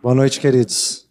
[0.00, 1.08] Boa noite, queridos.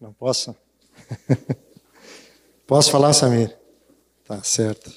[0.00, 0.54] Não posso?
[2.68, 3.58] posso falar, Samir?
[4.24, 4.92] Tá certo.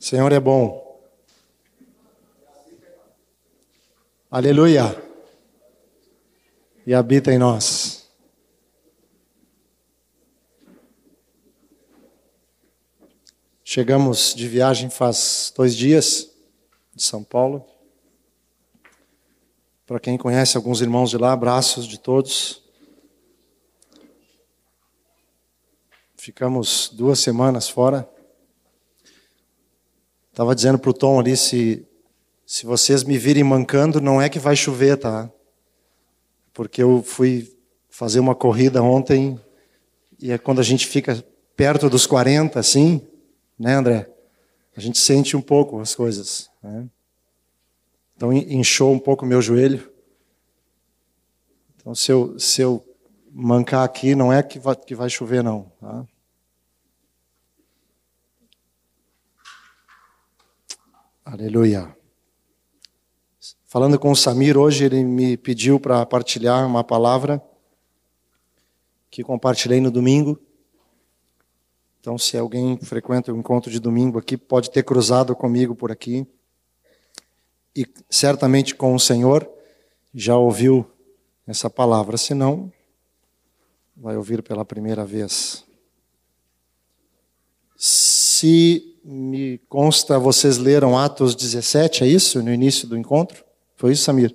[0.00, 0.98] Senhor é bom.
[4.30, 4.84] Aleluia.
[6.86, 7.95] E habita em nós.
[13.76, 16.30] Chegamos de viagem faz dois dias
[16.94, 17.62] de São Paulo.
[19.86, 22.62] Para quem conhece alguns irmãos de lá, abraços de todos.
[26.16, 28.08] Ficamos duas semanas fora.
[30.30, 31.86] Estava dizendo para o Tom ali: se,
[32.46, 35.30] se vocês me virem mancando, não é que vai chover, tá?
[36.54, 37.54] Porque eu fui
[37.90, 39.38] fazer uma corrida ontem
[40.18, 41.22] e é quando a gente fica
[41.54, 43.06] perto dos 40, assim,
[43.58, 44.10] né, André?
[44.76, 46.50] A gente sente um pouco as coisas.
[46.62, 46.88] Né?
[48.16, 49.90] Então inchou um pouco o meu joelho.
[51.76, 52.84] Então se eu, se eu
[53.30, 55.72] mancar aqui, não é que vai, que vai chover, não.
[55.80, 56.06] Tá?
[61.24, 61.96] Aleluia.
[63.66, 67.42] Falando com o Samir hoje, ele me pediu para partilhar uma palavra
[69.10, 70.40] que compartilhei no domingo.
[72.06, 76.24] Então, se alguém frequenta o encontro de domingo aqui, pode ter cruzado comigo por aqui
[77.74, 79.50] e certamente com o Senhor
[80.14, 80.88] já ouviu
[81.48, 82.72] essa palavra, se não,
[83.96, 85.64] vai ouvir pela primeira vez.
[87.76, 92.40] Se me consta, vocês leram Atos 17, é isso?
[92.40, 93.44] No início do encontro?
[93.74, 94.32] Foi isso, Samir?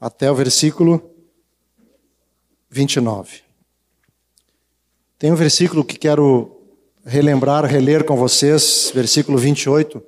[0.00, 1.02] Até o versículo
[2.70, 3.40] 29.
[5.18, 6.61] Tem um versículo que quero
[7.04, 10.02] relembrar, reler com vocês, versículo 28.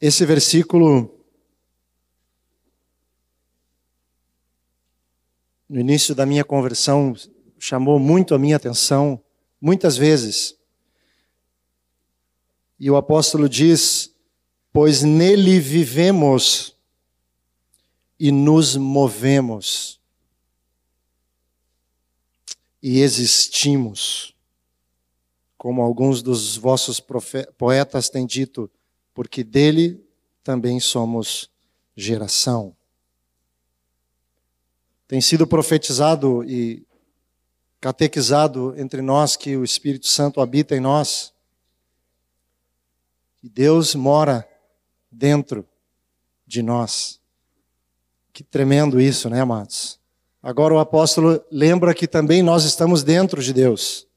[0.00, 1.14] Esse versículo,
[5.68, 7.14] no início da minha conversão,
[7.58, 9.22] chamou muito a minha atenção,
[9.60, 10.56] muitas vezes.
[12.78, 14.14] E o apóstolo diz:
[14.72, 16.79] Pois nele vivemos
[18.20, 19.98] e nos movemos
[22.82, 24.36] e existimos.
[25.56, 27.02] Como alguns dos vossos
[27.58, 28.70] poetas têm dito,
[29.14, 30.02] porque dele
[30.42, 31.50] também somos
[31.96, 32.76] geração.
[35.06, 36.86] Tem sido profetizado e
[37.80, 41.32] catequizado entre nós que o Espírito Santo habita em nós.
[43.42, 44.48] E Deus mora
[45.10, 45.66] dentro
[46.46, 47.19] de nós.
[48.40, 50.00] Que tremendo isso, né, amados?
[50.42, 54.08] Agora o apóstolo lembra que também nós estamos dentro de Deus.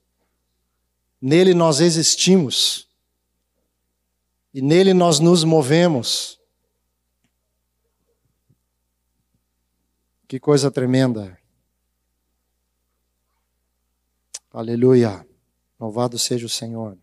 [1.21, 2.87] Nele nós existimos
[4.53, 6.39] e nele nós nos movemos.
[10.25, 11.37] Que coisa tremenda.
[14.53, 15.27] Aleluia.
[15.77, 16.97] Louvado seja o Senhor.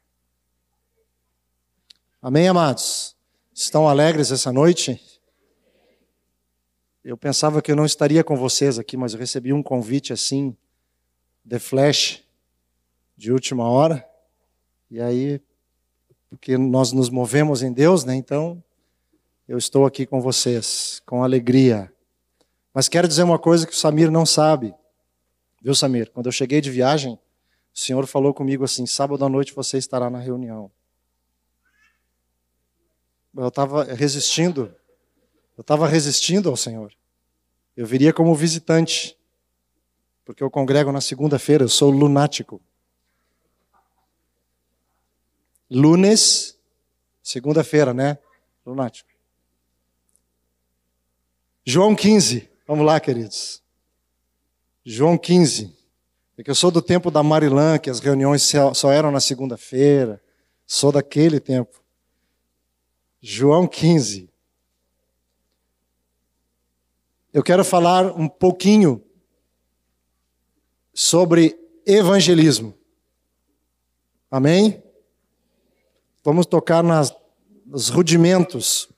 [2.22, 3.14] Amém, amados?
[3.52, 5.09] Estão alegres essa noite?
[7.04, 10.56] Eu pensava que eu não estaria com vocês aqui, mas eu recebi um convite assim,
[11.44, 12.22] de flash,
[13.16, 14.06] de última hora.
[14.90, 15.40] E aí
[16.30, 18.14] porque nós nos movemos em Deus, né?
[18.14, 18.62] Então,
[19.48, 21.92] eu estou aqui com vocês, com alegria.
[22.72, 24.72] Mas quero dizer uma coisa que o Samir não sabe.
[25.60, 26.08] Viu, Samir?
[26.12, 27.14] Quando eu cheguei de viagem,
[27.74, 30.70] o Senhor falou comigo assim: sábado à noite você estará na reunião.
[33.36, 34.74] Eu estava resistindo,
[35.60, 36.90] eu estava resistindo ao Senhor.
[37.76, 39.14] Eu viria como visitante,
[40.24, 42.62] porque eu congrego na segunda-feira, eu sou lunático.
[45.70, 46.58] Lunes,
[47.22, 48.16] segunda-feira, né?
[48.64, 49.10] Lunático.
[51.62, 52.48] João 15.
[52.66, 53.62] Vamos lá, queridos.
[54.82, 55.76] João 15.
[56.38, 60.22] É que eu sou do tempo da Marilã, que as reuniões só eram na segunda-feira.
[60.66, 61.84] Sou daquele tempo.
[63.20, 64.29] João 15.
[67.32, 69.00] Eu quero falar um pouquinho
[70.92, 71.56] sobre
[71.86, 72.74] evangelismo.
[74.28, 74.82] Amém?
[76.24, 77.14] Vamos tocar nas,
[77.64, 78.88] nos rudimentos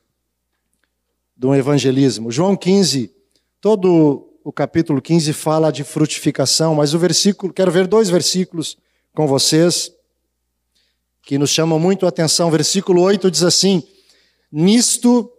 [1.36, 2.30] do evangelismo.
[2.30, 3.14] João 15,
[3.60, 8.78] todo o capítulo 15 fala de frutificação, mas o versículo, quero ver dois versículos
[9.14, 9.92] com vocês
[11.22, 12.50] que nos chamam muito a atenção.
[12.50, 13.82] Versículo 8 diz assim:
[14.50, 15.30] Nisto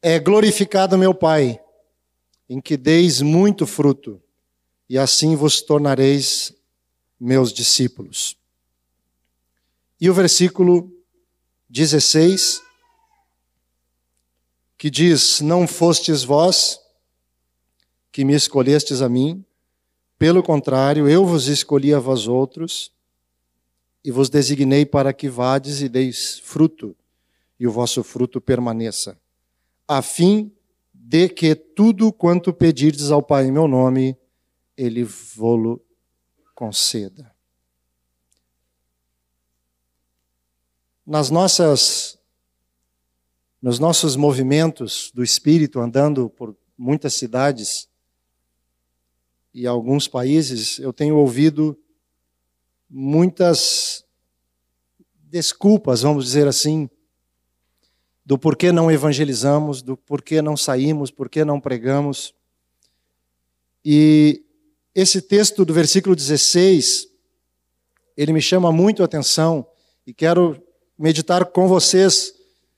[0.00, 1.61] é glorificado meu Pai,
[2.52, 4.20] em que deis muito fruto,
[4.86, 6.52] e assim vos tornareis
[7.18, 8.36] meus discípulos.
[9.98, 10.92] E o versículo
[11.70, 12.60] 16,
[14.76, 16.78] que diz: Não fostes vós
[18.12, 19.42] que me escolhestes a mim,
[20.18, 22.92] pelo contrário, eu vos escolhi a vós outros
[24.04, 26.94] e vos designei para que vades e deis fruto,
[27.58, 29.18] e o vosso fruto permaneça,
[29.88, 30.52] a fim
[31.04, 34.16] de que tudo quanto pedirdes ao Pai em meu nome,
[34.76, 35.84] ele vô-lo
[36.54, 37.34] conceda.
[41.04, 42.18] Nas nossas
[43.60, 47.88] nos nossos movimentos do espírito andando por muitas cidades
[49.52, 51.78] e alguns países, eu tenho ouvido
[52.88, 54.04] muitas
[55.14, 56.88] desculpas, vamos dizer assim,
[58.24, 62.34] do porquê não evangelizamos, do porquê não saímos, porquê não pregamos.
[63.84, 64.44] E
[64.94, 67.08] esse texto do versículo 16,
[68.16, 69.66] ele me chama muito a atenção
[70.06, 70.62] e quero
[70.98, 72.32] meditar com vocês,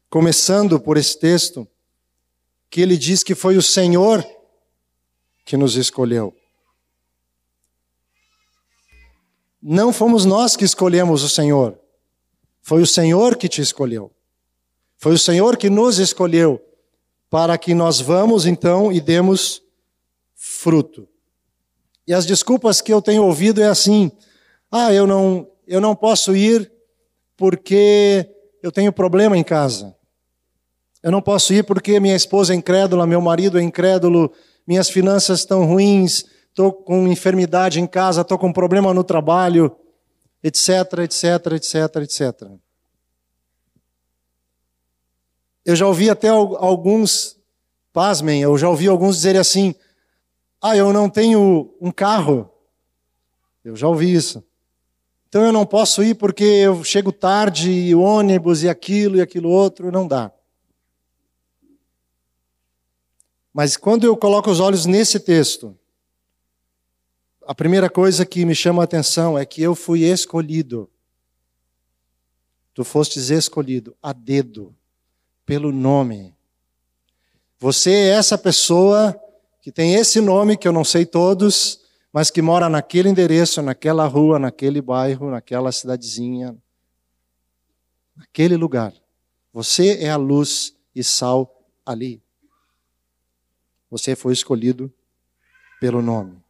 [0.09, 1.69] começando por esse texto,
[2.71, 4.25] que ele diz que foi o Senhor
[5.45, 6.35] que nos escolheu.
[9.61, 11.79] Não fomos nós que escolhemos o Senhor.
[12.63, 14.14] Foi o Senhor que te escolheu.
[15.05, 16.59] Foi o Senhor que nos escolheu
[17.29, 19.61] para que nós vamos então e demos
[20.35, 21.07] fruto.
[22.07, 24.11] E as desculpas que eu tenho ouvido é assim:
[24.73, 26.73] "Ah, eu não, eu não posso ir
[27.37, 28.27] porque
[28.63, 29.95] eu tenho problema em casa.
[31.03, 34.33] Eu não posso ir porque minha esposa é incrédula, meu marido é incrédulo,
[34.67, 39.71] minhas finanças estão ruins, estou com enfermidade em casa, estou com problema no trabalho,
[40.43, 42.64] etc, etc, etc, etc.
[45.65, 47.39] Eu já ouvi até alguns,
[47.93, 49.75] pasmem, eu já ouvi alguns dizerem assim:
[50.61, 52.51] ah, eu não tenho um carro.
[53.65, 54.45] Eu já ouvi isso.
[55.29, 59.49] Então eu não posso ir porque eu chego tarde, e ônibus e aquilo e aquilo
[59.49, 60.31] outro, não dá.
[63.53, 65.79] Mas quando eu coloco os olhos nesse texto,
[67.47, 70.91] a primeira coisa que me chama a atenção é que eu fui escolhido.
[72.73, 74.75] Tu fostes escolhido a dedo,
[75.45, 76.35] pelo nome.
[77.59, 79.19] Você é essa pessoa
[79.61, 81.81] que tem esse nome que eu não sei todos,
[82.13, 86.57] mas que mora naquele endereço, naquela rua, naquele bairro, naquela cidadezinha,
[88.15, 88.93] naquele lugar.
[89.53, 92.23] Você é a luz e sal ali.
[93.91, 94.93] Você foi escolhido
[95.81, 96.43] pelo nome.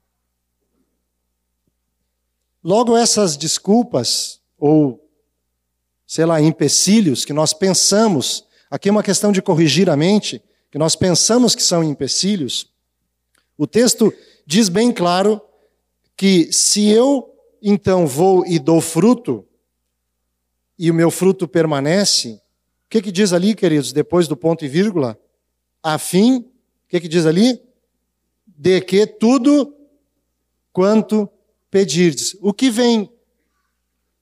[2.63, 5.07] Logo, essas desculpas, ou,
[6.07, 10.79] sei lá, empecilhos que nós pensamos, aqui é uma questão de corrigir a mente, que
[10.79, 12.69] nós pensamos que são empecilhos,
[13.57, 14.13] o texto
[14.45, 15.41] diz bem claro
[16.17, 17.33] que se eu
[17.63, 19.47] então vou e dou fruto,
[20.77, 22.41] e o meu fruto permanece, o
[22.91, 25.17] que, que diz ali, queridos, depois do ponto e vírgula?
[25.81, 27.63] A fim, o que, que diz ali?
[28.45, 29.73] De que tudo
[30.73, 31.31] quanto
[31.71, 32.37] pedirdes.
[32.41, 33.09] O que vem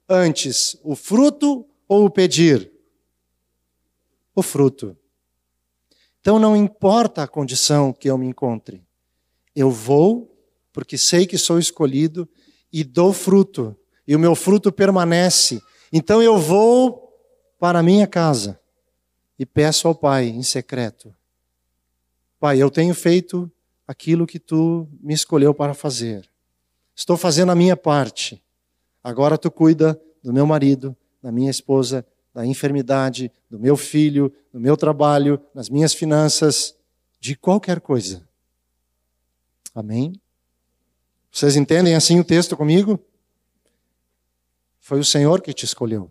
[0.07, 2.72] antes, o fruto ou o pedir?
[4.35, 4.97] O fruto.
[6.21, 8.85] Então não importa a condição que eu me encontre,
[9.55, 10.33] eu vou
[10.73, 12.29] porque sei que sou escolhido
[12.73, 15.61] e dou fruto, e o meu fruto permanece.
[15.93, 17.13] Então eu vou
[17.59, 18.59] para a minha casa
[19.39, 21.15] e peço ao Pai em secreto:
[22.41, 23.51] Pai, eu tenho feito
[23.87, 26.29] aquilo que tu me escolheu para fazer.
[26.95, 28.43] Estou fazendo a minha parte.
[29.05, 34.59] Agora tu cuida do meu marido, da minha esposa, da enfermidade, do meu filho, do
[34.59, 36.77] meu trabalho, das minhas finanças,
[37.21, 38.27] de qualquer coisa.
[39.75, 40.21] Amém?
[41.31, 42.99] Vocês entendem assim o texto comigo?
[44.81, 46.11] Foi o Senhor que te escolheu.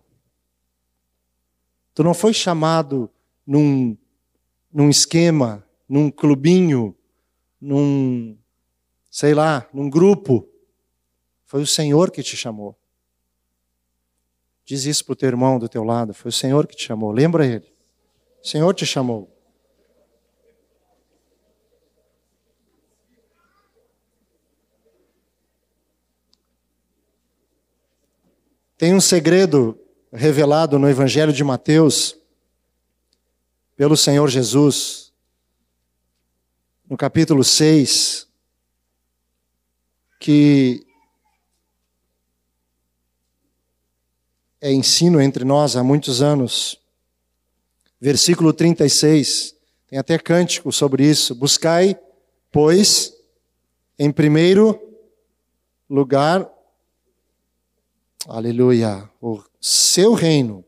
[1.94, 3.10] Tu não foi chamado
[3.46, 3.98] num,
[4.72, 6.96] num esquema, num clubinho,
[7.60, 8.38] num,
[9.10, 10.48] sei lá, num grupo
[11.52, 12.80] foi o Senhor que te chamou.
[14.72, 16.14] Diz isso para o teu irmão do teu lado.
[16.14, 17.12] Foi o Senhor que te chamou.
[17.12, 17.70] Lembra ele.
[18.42, 19.30] O Senhor te chamou.
[28.78, 29.78] Tem um segredo
[30.10, 32.18] revelado no Evangelho de Mateus
[33.76, 35.12] pelo Senhor Jesus,
[36.90, 38.26] no capítulo 6,
[40.18, 40.88] que
[44.62, 46.80] é ensino entre nós há muitos anos.
[48.00, 49.56] Versículo 36,
[49.88, 51.36] tem até cântico sobre isso.
[51.36, 52.00] Buscai
[52.52, 53.14] pois,
[53.98, 54.80] em primeiro
[55.90, 56.48] lugar,
[58.28, 60.64] aleluia, o seu reino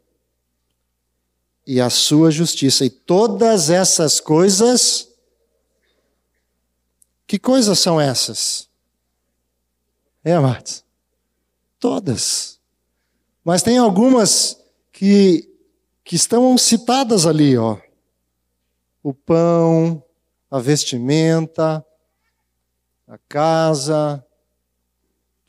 [1.67, 5.09] e a sua justiça, e todas essas coisas,
[7.27, 8.69] que coisas são essas?
[10.23, 10.83] É, amados?
[11.79, 12.59] Todas.
[13.43, 15.49] Mas tem algumas que,
[16.03, 17.77] que estão citadas ali, ó.
[19.01, 20.01] O pão,
[20.49, 21.85] a vestimenta,
[23.07, 24.25] a casa.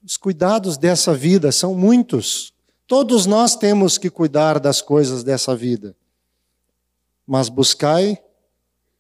[0.05, 2.53] Os cuidados dessa vida são muitos.
[2.87, 5.97] Todos nós temos que cuidar das coisas dessa vida.
[7.27, 8.21] Mas buscai,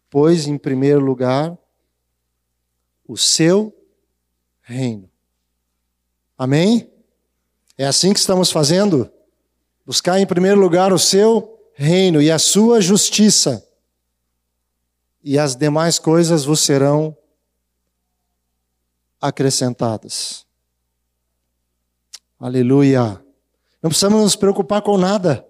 [0.09, 1.59] pois, em primeiro lugar,
[3.07, 3.77] o seu
[4.63, 5.11] reino.
[6.39, 6.94] Amém?
[7.77, 9.11] É assim que estamos fazendo?
[9.85, 13.67] Buscar em primeiro lugar o seu reino e a sua justiça,
[15.23, 17.17] e as demais coisas vos serão
[19.21, 20.47] acrescentadas.
[22.39, 23.25] Aleluia.
[23.83, 25.47] Não precisamos nos preocupar com nada.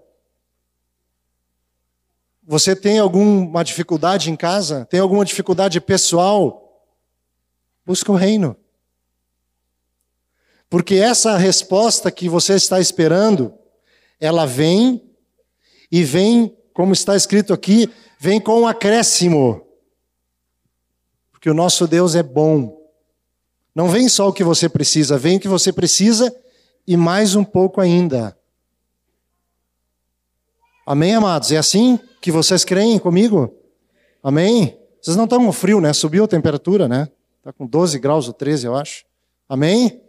[2.47, 4.85] Você tem alguma dificuldade em casa?
[4.87, 6.88] Tem alguma dificuldade pessoal?
[7.85, 8.57] Busca o reino.
[10.75, 13.54] Porque essa resposta que você está esperando,
[14.19, 15.09] ela vem
[15.88, 17.88] e vem, como está escrito aqui,
[18.19, 19.64] vem com um acréscimo.
[21.31, 22.76] Porque o nosso Deus é bom.
[23.73, 26.35] Não vem só o que você precisa, vem o que você precisa
[26.85, 28.37] e mais um pouco ainda.
[30.85, 31.52] Amém, amados?
[31.52, 33.57] É assim que vocês creem comigo?
[34.21, 34.76] Amém?
[35.00, 35.93] Vocês não estão com frio, né?
[35.93, 37.09] Subiu a temperatura, né?
[37.38, 39.04] Está com 12 graus ou 13, eu acho.
[39.49, 40.03] Amém?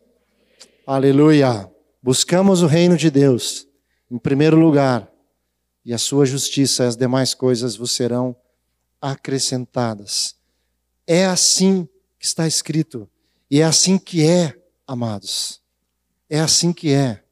[0.88, 1.68] Aleluia.
[2.00, 3.68] Buscamos o reino de Deus
[4.12, 5.12] em primeiro lugar,
[5.84, 8.36] e a sua justiça as demais coisas vos serão
[9.02, 10.36] acrescentadas.
[11.08, 11.90] É assim
[12.20, 13.10] que está escrito,
[13.50, 15.60] e é assim que é, amados.
[16.30, 17.24] É assim que é.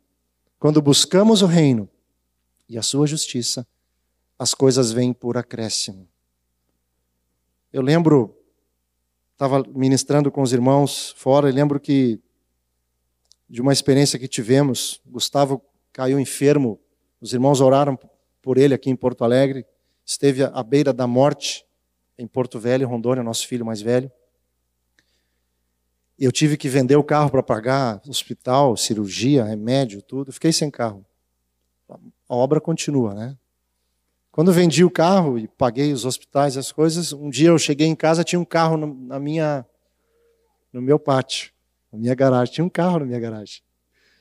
[0.57, 1.88] Quando buscamos o reino
[2.67, 3.67] e a sua justiça,
[4.39, 6.10] as coisas vêm por acréscimo.
[7.72, 8.36] Eu lembro,
[9.33, 12.19] estava ministrando com os irmãos fora, e lembro que
[13.53, 15.00] de uma experiência que tivemos.
[15.05, 16.79] Gustavo caiu enfermo,
[17.22, 17.95] os irmãos oraram
[18.41, 19.63] por ele aqui em Porto Alegre.
[20.03, 21.63] Esteve à beira da morte
[22.17, 24.12] em Porto Velho, Rondônia, nosso filho mais velho.
[26.17, 30.33] Eu tive que vender o carro para pagar hospital, cirurgia, remédio, tudo.
[30.33, 31.05] Fiquei sem carro.
[31.88, 33.38] A obra continua, né?
[34.31, 37.95] Quando vendi o carro e paguei os hospitais, as coisas, um dia eu cheguei em
[37.95, 39.63] casa, tinha um carro na minha,
[40.72, 41.53] no meu pátio
[41.93, 42.55] na minha garagem.
[42.55, 43.62] Tinha um carro na minha garagem.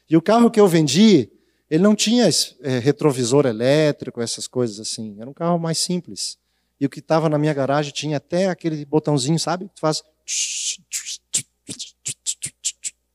[0.09, 1.33] E o carro que eu vendi,
[1.71, 2.29] ele não tinha
[2.61, 5.17] é, retrovisor elétrico, essas coisas assim.
[5.19, 6.39] Era um carro mais simples.
[6.79, 9.71] E o que estava na minha garagem tinha até aquele botãozinho, sabe?
[9.75, 10.03] Que faz.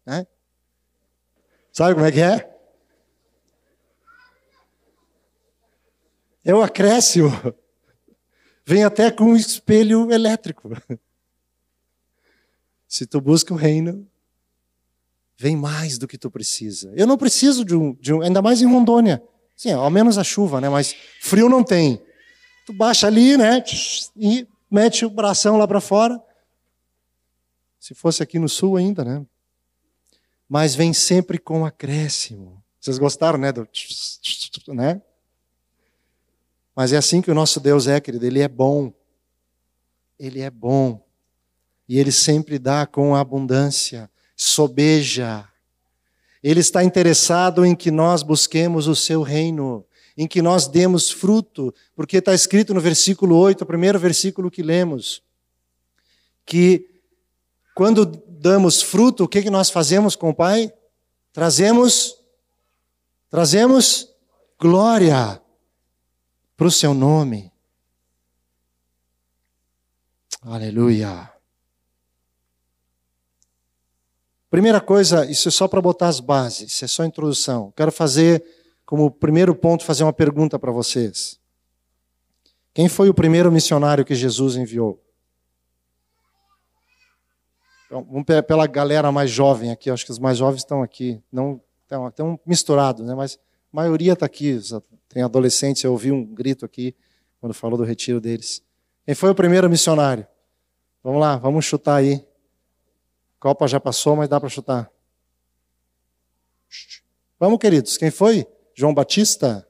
[0.06, 0.26] Né?
[1.72, 2.58] Sabe como é que é?
[6.44, 7.30] É o acréscimo.
[8.66, 10.72] Vem até com um espelho elétrico.
[12.88, 14.10] Se tu busca o reino,
[15.38, 16.92] vem mais do que tu precisa.
[16.96, 19.22] Eu não preciso de um, de um ainda mais em Rondônia.
[19.56, 20.68] Sim, ao menos a chuva, né?
[20.68, 22.02] Mas frio não tem.
[22.66, 23.64] Tu baixa ali, né?
[24.16, 26.22] E mete o bração lá para fora.
[27.80, 29.26] Se fosse aqui no sul ainda, né?
[30.50, 32.64] Mas vem sempre com acréscimo.
[32.80, 33.52] Vocês gostaram, né?
[33.52, 33.68] Do,
[34.74, 35.02] né?
[36.76, 38.26] Mas é assim que o nosso Deus é, querido.
[38.26, 38.94] Ele é bom.
[40.20, 41.04] Ele é bom.
[41.88, 45.50] E ele sempre dá com abundância sobeja.
[46.44, 49.84] Ele está interessado em que nós busquemos o seu reino,
[50.16, 54.62] em que nós demos fruto, porque está escrito no versículo 8, o primeiro versículo que
[54.62, 55.24] lemos,
[56.46, 57.02] que
[57.76, 60.72] quando damos fruto, o que, que nós fazemos com o Pai?
[61.34, 62.16] Trazemos,
[63.30, 64.08] trazemos
[64.60, 65.42] glória
[66.56, 67.52] para o seu nome.
[70.42, 71.37] Aleluia.
[74.50, 77.74] Primeira coisa, isso é só para botar as bases, isso é só introdução.
[77.76, 78.44] Quero fazer,
[78.86, 81.40] como primeiro ponto, fazer uma pergunta para vocês.
[82.74, 85.04] Quem foi o primeiro missionário que Jesus enviou?
[87.88, 91.22] Então, vamos pela galera mais jovem aqui, acho que os mais jovens estão aqui.
[91.32, 91.62] Não
[92.10, 93.16] estão misturados, né?
[93.16, 93.40] mas
[93.74, 94.60] a maioria está aqui.
[95.10, 96.96] Tem adolescentes, eu ouvi um grito aqui
[97.40, 98.62] quando falou do retiro deles.
[99.06, 100.28] Quem foi o primeiro missionário?
[101.04, 102.26] Vamos lá, vamos chutar aí.
[103.40, 104.92] Copa já passou, mas dá para chutar.
[107.40, 107.98] Vamos, queridos.
[107.98, 108.48] Quem foi?
[108.74, 109.68] João Batista?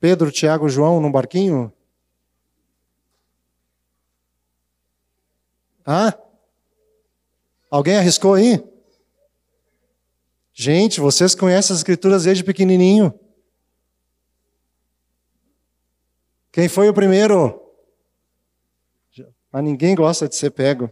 [0.00, 1.72] Pedro, Tiago, João num barquinho?
[5.86, 6.14] Hã?
[7.70, 8.62] Alguém arriscou aí?
[10.52, 13.18] Gente, vocês conhecem as escrituras desde pequenininho.
[16.52, 17.60] Quem foi o primeiro?
[19.50, 20.90] Mas ninguém gosta de ser pego.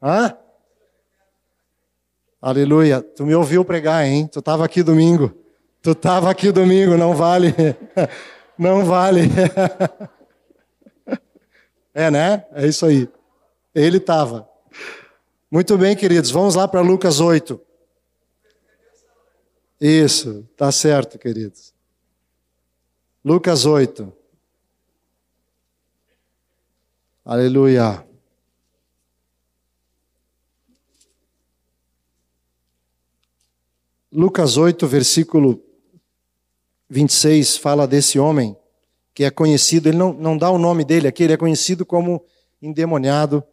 [0.00, 0.36] Hã?
[2.40, 3.02] Aleluia.
[3.02, 4.28] Tu me ouviu pregar, hein?
[4.30, 5.32] Tu estava aqui domingo.
[5.82, 7.54] Tu estava aqui domingo, não vale.
[8.58, 9.22] Não vale.
[11.94, 12.46] É, né?
[12.52, 13.08] É isso aí.
[13.74, 14.48] Ele estava.
[15.50, 16.30] Muito bem, queridos.
[16.30, 17.60] Vamos lá para Lucas 8.
[19.80, 21.74] Isso, tá certo, queridos.
[23.24, 24.12] Lucas 8.
[27.24, 28.07] Aleluia.
[34.18, 35.62] Lucas 8, versículo
[36.90, 38.56] 26, fala desse homem
[39.14, 42.24] que é conhecido, ele não, não dá o nome dele aqui, ele é conhecido como
[42.60, 43.44] endemoniado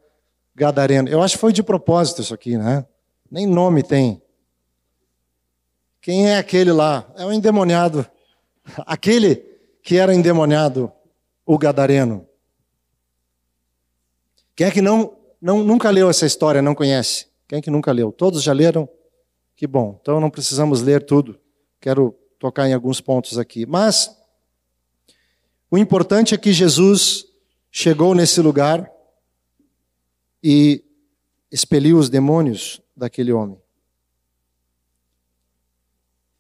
[0.56, 1.08] gadareno.
[1.08, 2.84] Eu acho que foi de propósito isso aqui, né?
[3.30, 4.20] Nem nome tem.
[6.02, 7.08] Quem é aquele lá?
[7.16, 8.04] É o endemoniado.
[8.88, 9.36] Aquele
[9.84, 10.92] que era endemoniado,
[11.46, 12.26] o gadareno.
[14.56, 17.28] Quem é que não, não nunca leu essa história, não conhece?
[17.48, 18.12] Quem é que nunca leu?
[18.12, 18.90] Todos já leram?
[19.56, 19.98] Que bom.
[20.02, 21.40] Então não precisamos ler tudo.
[21.80, 23.66] Quero tocar em alguns pontos aqui.
[23.66, 24.16] Mas
[25.72, 27.26] o importante é que Jesus
[27.72, 28.92] chegou nesse lugar
[30.44, 30.84] e
[31.52, 33.60] expeliu os demônios daquele homem.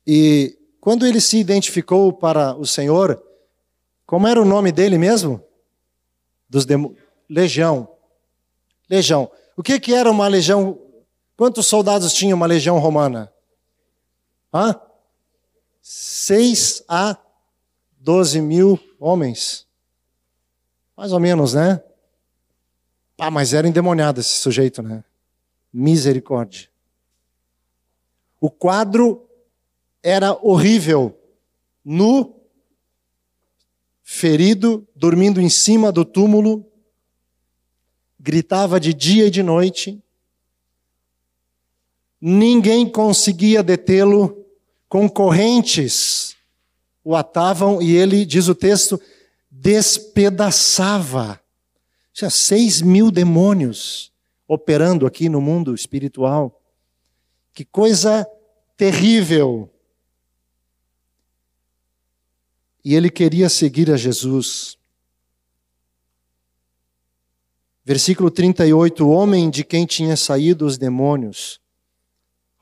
[0.05, 3.21] E quando ele se identificou para o Senhor,
[4.05, 5.43] como era o nome dele mesmo?
[6.47, 6.67] Dos.
[7.27, 7.89] Legião.
[8.87, 9.31] Legião.
[9.57, 10.79] O que, que era uma legião?
[11.37, 13.31] Quantos soldados tinha uma legião romana?
[14.53, 14.79] Hã?
[15.81, 17.17] Seis a
[17.99, 19.67] doze mil homens.
[20.95, 21.83] Mais ou menos, né?
[23.17, 25.03] Ah, mas era endemoniado esse sujeito, né?
[25.71, 26.69] Misericórdia.
[28.39, 29.27] O quadro
[30.01, 31.19] era horrível.
[31.83, 32.41] Nu,
[34.03, 36.65] ferido, dormindo em cima do túmulo,
[38.19, 40.01] gritava de dia e de noite.
[42.27, 44.43] Ninguém conseguia detê-lo,
[44.89, 46.35] concorrentes
[47.03, 48.99] o atavam e ele, diz o texto,
[49.51, 51.39] despedaçava.
[52.11, 54.11] Tinha seis mil demônios
[54.47, 56.59] operando aqui no mundo espiritual.
[57.53, 58.27] Que coisa
[58.75, 59.71] terrível.
[62.83, 64.79] E ele queria seguir a Jesus.
[67.83, 71.63] Versículo 38: O homem de quem tinha saído os demônios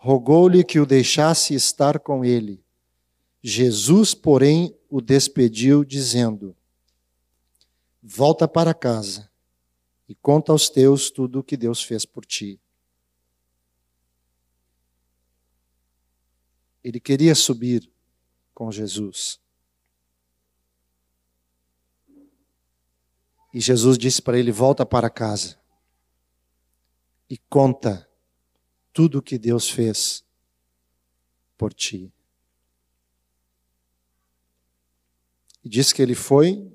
[0.04, 2.62] rogou-lhe que o deixasse estar com ele.
[3.42, 6.54] Jesus, porém, o despediu, dizendo:
[8.02, 9.32] Volta para casa
[10.08, 12.60] e conta aos teus tudo o que Deus fez por ti.
[16.84, 17.90] Ele queria subir
[18.54, 19.40] com Jesus.
[23.54, 25.58] E Jesus disse para ele: Volta para casa
[27.30, 28.06] e conta
[28.94, 30.24] tudo o que Deus fez
[31.58, 32.14] por ti.
[35.64, 36.72] E diz que ele foi,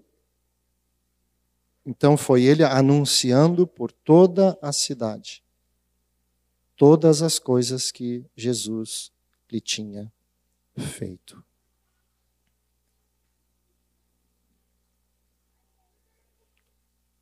[1.86, 5.42] então foi ele anunciando por toda a cidade
[6.78, 9.12] todas as coisas que Jesus
[9.50, 10.10] lhe tinha
[10.78, 11.44] feito.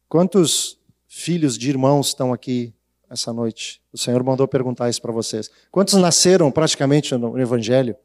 [0.07, 0.79] Quantos
[1.09, 2.73] filhos de irmãos estão aqui
[3.11, 3.81] essa noite?
[3.93, 5.51] O Senhor mandou perguntar isso para vocês.
[5.71, 7.97] Quantos nasceram praticamente no Evangelho?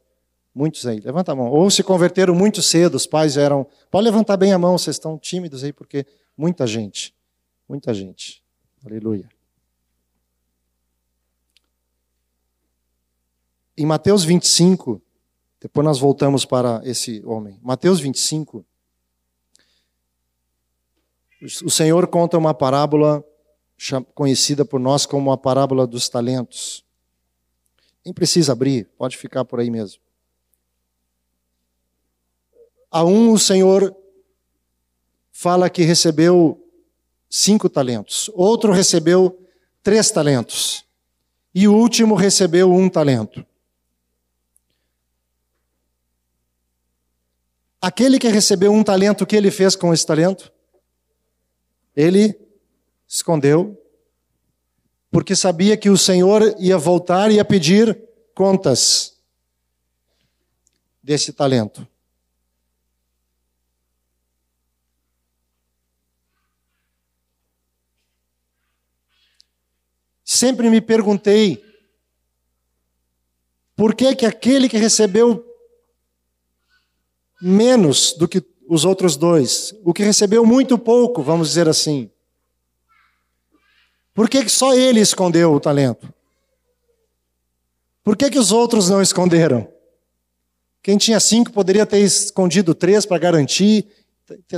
[0.54, 1.50] Muitos aí, levanta a mão.
[1.50, 3.66] Ou se converteram muito cedo, os pais eram.
[3.90, 7.14] Pode levantar bem a mão, vocês estão tímidos aí, porque muita gente.
[7.68, 8.42] Muita gente.
[8.84, 9.28] Aleluia.
[13.76, 15.00] Em Mateus 25,
[15.58, 17.58] depois nós voltamos para esse homem.
[17.62, 18.64] Mateus 25,
[21.64, 23.24] o Senhor conta uma parábola
[24.14, 26.84] conhecida por nós como a parábola dos talentos.
[28.04, 30.00] Nem precisa abrir, pode ficar por aí mesmo.
[32.90, 33.96] A um o Senhor
[35.30, 36.62] fala que recebeu
[37.28, 39.38] cinco talentos, outro recebeu
[39.82, 40.84] três talentos,
[41.54, 43.44] e o último recebeu um talento.
[47.80, 50.52] Aquele que recebeu um talento, o que ele fez com esse talento?
[51.96, 52.41] Ele
[53.14, 53.78] escondeu,
[55.10, 57.98] porque sabia que o Senhor ia voltar e ia pedir
[58.34, 59.18] contas
[61.02, 61.86] desse talento.
[70.42, 71.62] sempre me perguntei
[73.76, 75.44] por que, que aquele que recebeu
[77.40, 82.10] menos do que os outros dois, o que recebeu muito pouco, vamos dizer assim,
[84.14, 86.12] por que, que só ele escondeu o talento?
[88.04, 89.72] Por que, que os outros não esconderam?
[90.82, 93.86] Quem tinha cinco poderia ter escondido três para garantir,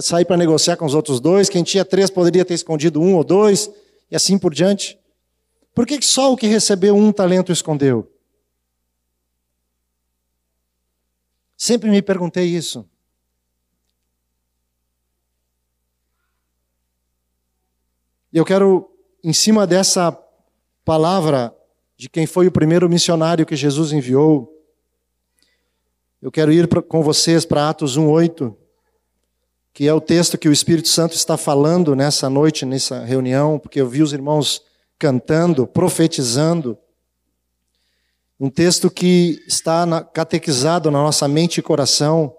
[0.00, 1.48] sair para negociar com os outros dois.
[1.50, 3.70] Quem tinha três poderia ter escondido um ou dois,
[4.10, 4.98] e assim por diante.
[5.74, 8.10] Por que, que só o que recebeu um talento escondeu?
[11.56, 12.88] Sempre me perguntei isso.
[18.32, 18.90] E eu quero,
[19.24, 20.12] em cima dessa
[20.84, 21.56] palavra
[21.96, 24.52] de quem foi o primeiro missionário que Jesus enviou,
[26.20, 28.54] eu quero ir pra, com vocês para Atos 1:8,
[29.72, 33.80] que é o texto que o Espírito Santo está falando nessa noite, nessa reunião, porque
[33.80, 34.62] eu vi os irmãos
[34.98, 36.76] cantando, profetizando.
[38.38, 42.36] Um texto que está na, catequizado na nossa mente e coração,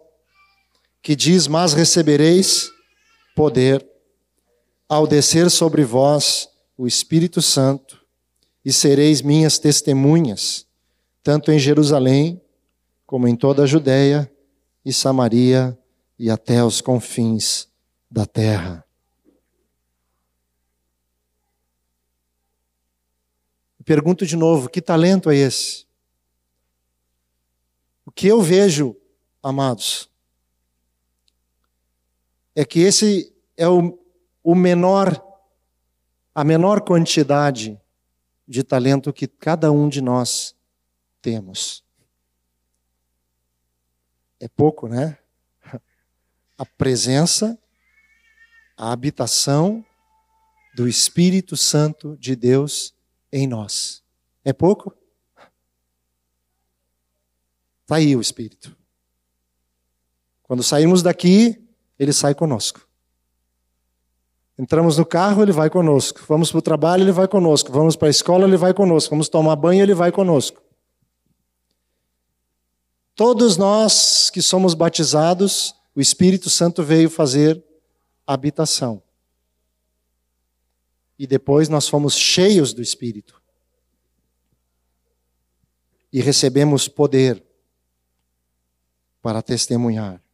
[1.01, 2.69] que diz: Mas recebereis
[3.35, 3.83] poder
[4.87, 8.05] ao descer sobre vós o Espírito Santo,
[8.63, 10.65] e sereis minhas testemunhas,
[11.21, 12.41] tanto em Jerusalém,
[13.05, 14.31] como em toda a Judéia
[14.83, 15.77] e Samaria
[16.17, 17.67] e até os confins
[18.09, 18.83] da terra.
[23.85, 25.85] Pergunto de novo: que talento é esse?
[28.03, 28.95] O que eu vejo,
[29.43, 30.09] amados,
[32.55, 33.99] é que esse é o,
[34.43, 35.23] o menor,
[36.35, 37.79] a menor quantidade
[38.45, 40.53] de talento que cada um de nós
[41.21, 41.81] temos.
[44.37, 45.17] É pouco, né?
[46.57, 47.57] A presença,
[48.77, 49.83] a habitação
[50.75, 52.93] do Espírito Santo de Deus
[53.31, 54.03] em nós.
[54.43, 54.93] É pouco?
[57.83, 58.75] Está aí o Espírito.
[60.43, 61.65] Quando saímos daqui,
[61.97, 62.84] ele sai conosco.
[64.57, 66.21] Entramos no carro, ele vai conosco.
[66.27, 67.71] Vamos para o trabalho, ele vai conosco.
[67.71, 69.09] Vamos para a escola, ele vai conosco.
[69.09, 70.61] Vamos tomar banho, ele vai conosco.
[73.15, 77.63] Todos nós que somos batizados, o Espírito Santo veio fazer
[78.25, 79.01] habitação.
[81.17, 83.41] E depois nós fomos cheios do Espírito.
[86.11, 87.43] E recebemos poder
[89.21, 90.24] para testemunhar.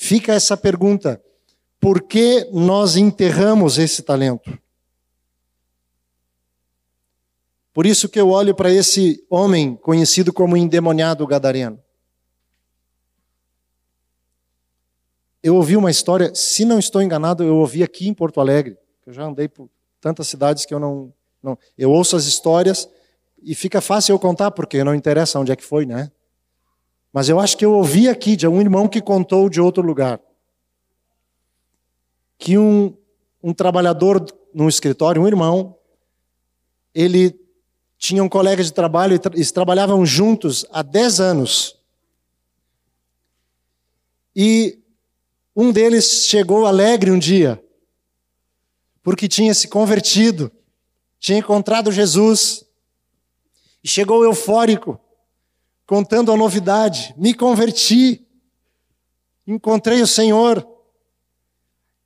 [0.00, 1.20] Fica essa pergunta:
[1.80, 4.56] por que nós enterramos esse talento?
[7.74, 11.82] Por isso que eu olho para esse homem conhecido como endemoniado gadareno.
[15.42, 18.78] Eu ouvi uma história, se não estou enganado, eu ouvi aqui em Porto Alegre.
[19.04, 19.68] Eu já andei por
[20.00, 21.58] tantas cidades que eu não, não.
[21.76, 22.88] Eu ouço as histórias
[23.42, 26.12] e fica fácil eu contar, porque não interessa onde é que foi, né?
[27.12, 30.20] Mas eu acho que eu ouvi aqui de um irmão que contou de outro lugar.
[32.38, 32.96] Que um,
[33.42, 35.76] um trabalhador no escritório, um irmão,
[36.94, 37.38] ele
[37.96, 41.78] tinha um colega de trabalho e tra eles trabalhavam juntos há 10 anos.
[44.34, 44.78] E
[45.56, 47.60] um deles chegou alegre um dia,
[49.02, 50.52] porque tinha se convertido,
[51.18, 52.64] tinha encontrado Jesus,
[53.82, 55.00] e chegou eufórico
[55.88, 58.24] contando a novidade: me converti,
[59.46, 60.64] encontrei o Senhor.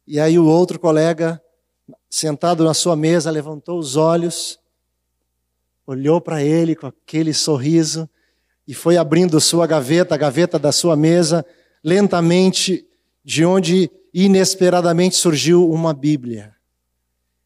[0.06, 1.42] E aí o outro colega,
[2.08, 4.58] sentado na sua mesa, levantou os olhos,
[5.86, 8.08] olhou para ele com aquele sorriso
[8.66, 11.44] e foi abrindo sua gaveta, a gaveta da sua mesa,
[11.82, 12.86] lentamente,
[13.24, 16.54] de onde inesperadamente surgiu uma Bíblia.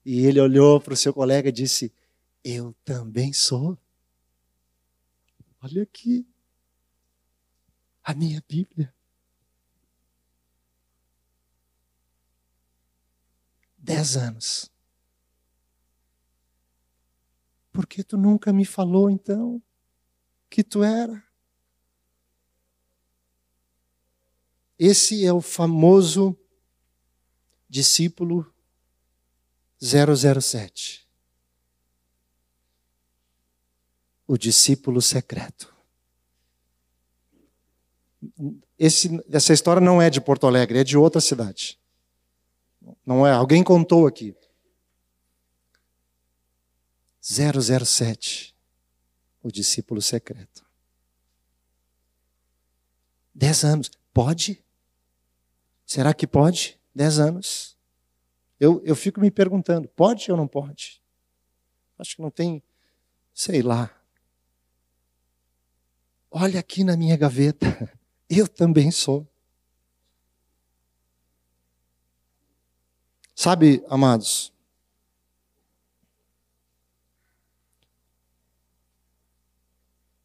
[0.05, 1.93] E ele olhou para o seu colega e disse:
[2.45, 3.79] Eu também sou.
[5.69, 6.25] Olha aqui.
[8.05, 8.95] A minha Bíblia.
[13.77, 14.71] Dez anos.
[17.73, 19.61] Por que tu nunca me falou então
[20.49, 21.21] que tu era?
[24.79, 26.39] Esse é o famoso
[27.69, 28.55] discípulo
[29.81, 31.06] 007.
[34.27, 35.75] O discípulo secreto.
[38.79, 41.79] Esse, essa história não é de Porto Alegre, é de outra cidade.
[43.05, 44.35] Não é, alguém contou aqui.
[47.23, 48.55] 007,
[49.43, 50.65] o discípulo secreto.
[53.35, 53.91] Dez anos.
[54.15, 54.65] Pode?
[55.85, 56.79] Será que pode?
[56.95, 57.77] Dez anos.
[58.59, 61.03] Eu, eu fico me perguntando: pode ou não pode?
[61.99, 62.63] Acho que não tem,
[63.35, 63.96] sei lá.
[66.39, 67.91] Olha aqui na minha gaveta,
[68.29, 69.27] eu também sou.
[73.35, 74.53] Sabe, amados,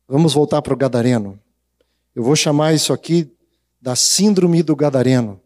[0.06, 1.40] vamos voltar para o Gadareno.
[2.14, 3.34] Eu vou chamar isso aqui
[3.82, 5.41] da Síndrome do Gadareno.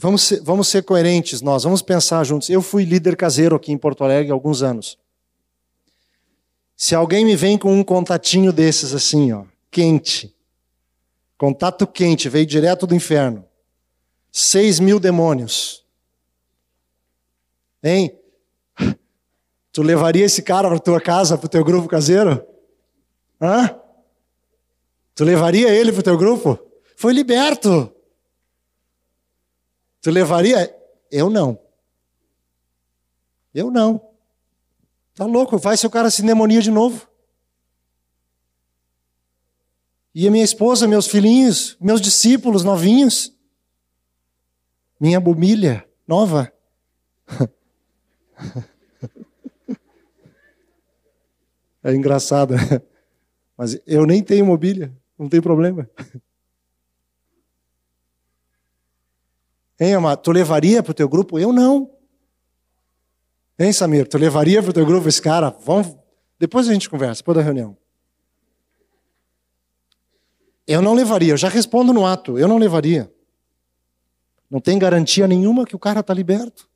[0.00, 2.48] Vamos ser, vamos ser coerentes nós, vamos pensar juntos.
[2.48, 4.98] Eu fui líder caseiro aqui em Porto Alegre há alguns anos.
[6.74, 10.34] Se alguém me vem com um contatinho desses assim, ó, quente,
[11.40, 13.42] Contato quente, veio direto do inferno.
[14.30, 15.86] Seis mil demônios.
[17.82, 18.14] Hein?
[19.72, 22.46] Tu levaria esse cara para tua casa, para o teu grupo caseiro?
[23.40, 23.74] Hã?
[25.14, 26.58] Tu levaria ele para o teu grupo?
[26.94, 27.90] Foi liberto.
[30.00, 30.74] Tu levaria?
[31.10, 31.58] Eu não.
[33.54, 34.00] Eu não.
[35.14, 35.58] Tá louco?
[35.58, 37.08] Vai se o cara se demonia de novo.
[40.14, 43.32] E a minha esposa, meus filhinhos, meus discípulos novinhos,
[44.98, 46.52] minha bumilha nova.
[51.82, 52.54] É engraçado,
[53.56, 55.88] mas eu nem tenho mobília, não tem problema.
[59.80, 60.20] Hein, amado?
[60.20, 61.38] Tu levaria para o teu grupo?
[61.38, 61.90] Eu não.
[63.58, 64.06] Hein, Samir?
[64.06, 65.48] Tu levaria para o teu grupo esse cara?
[65.64, 65.96] Vamos...
[66.38, 67.76] Depois a gente conversa, depois da reunião.
[70.66, 73.12] Eu não levaria, eu já respondo no ato, eu não levaria.
[74.48, 76.68] Não tem garantia nenhuma que o cara está liberto.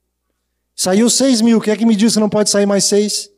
[0.74, 3.30] Saiu seis mil, quem é que me diz que não pode sair mais seis?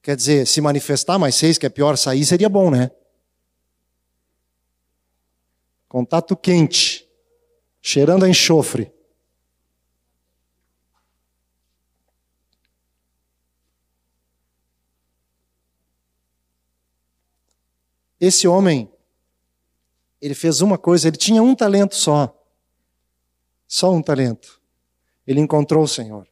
[0.00, 2.90] Quer dizer, se manifestar mais seis, que é pior sair, seria bom, né?
[5.88, 6.91] Contato quente,
[7.82, 8.92] cheirando a enxofre.
[18.20, 18.88] Esse homem,
[20.20, 22.38] ele fez uma coisa, ele tinha um talento só.
[23.66, 24.62] Só um talento.
[25.26, 26.28] Ele encontrou o Senhor.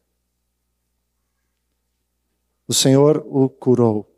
[2.68, 4.08] O Senhor o curou.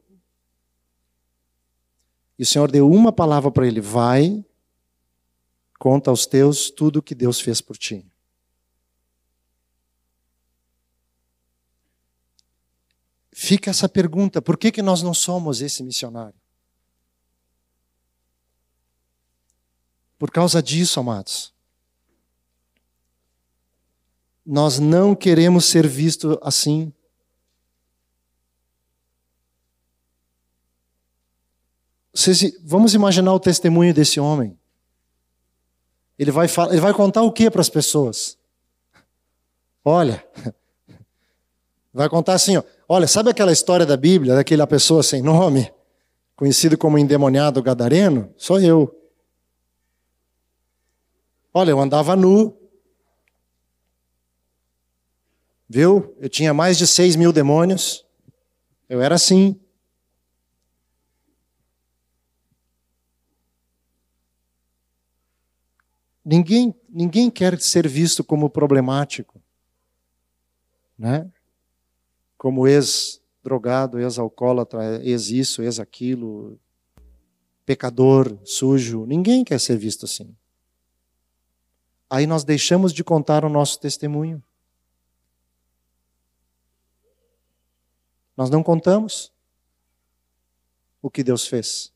[2.39, 4.45] E o Senhor deu uma palavra para ele: vai,
[5.83, 8.07] conta aos teus tudo o que Deus fez por ti.
[13.33, 16.41] Fica essa pergunta: por que, que nós não somos esse missionário?
[20.17, 21.53] Por causa disso, amados,
[24.47, 26.95] nós não queremos ser vistos assim.
[32.63, 34.62] Vamos imaginar o testemunho desse homem.
[36.23, 38.39] Ele vai, falar, ele vai contar o que para as pessoas?
[39.85, 40.25] Olha,
[41.93, 45.75] vai contar assim: ó, olha, sabe aquela história da Bíblia, daquela pessoa sem nome,
[46.37, 48.33] conhecido como endemoniado gadareno?
[48.37, 48.97] Sou eu.
[51.53, 52.57] Olha, eu andava nu.
[55.69, 56.15] Viu?
[56.21, 58.07] Eu tinha mais de seis mil demônios.
[58.89, 59.61] Eu era assim.
[66.25, 69.43] Ninguém, ninguém quer ser visto como problemático,
[70.97, 71.31] né?
[72.39, 76.59] Como ex-drogado, ex-alcoólatra, ex-isso, ex-aquilo,
[77.67, 79.05] pecador, sujo.
[79.07, 80.35] Ninguém quer ser visto assim
[82.13, 84.43] aí nós deixamos de contar o nosso testemunho.
[88.37, 89.33] Nós não contamos
[91.01, 91.91] o que Deus fez.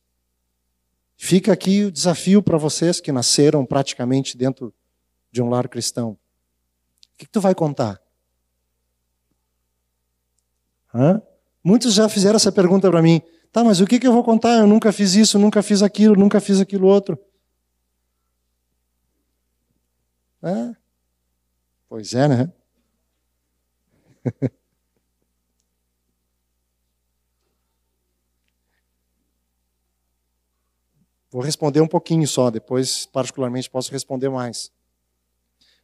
[1.16, 4.72] Fica aqui o desafio para vocês que nasceram praticamente dentro
[5.32, 6.10] de um lar cristão.
[6.10, 6.18] O
[7.18, 8.00] que, que tu vai contar?
[10.94, 11.20] Hã?
[11.64, 13.20] Muitos já fizeram essa pergunta para mim.
[13.50, 14.58] Tá, mas o que, que eu vou contar?
[14.58, 17.18] Eu nunca fiz isso, nunca fiz aquilo, nunca fiz aquilo outro.
[21.88, 22.52] Pois é, né?
[31.36, 34.72] Vou responder um pouquinho só, depois, particularmente, posso responder mais.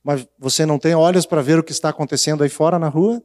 [0.02, 3.22] Mas você não tem olhos para ver o que está acontecendo aí fora na rua?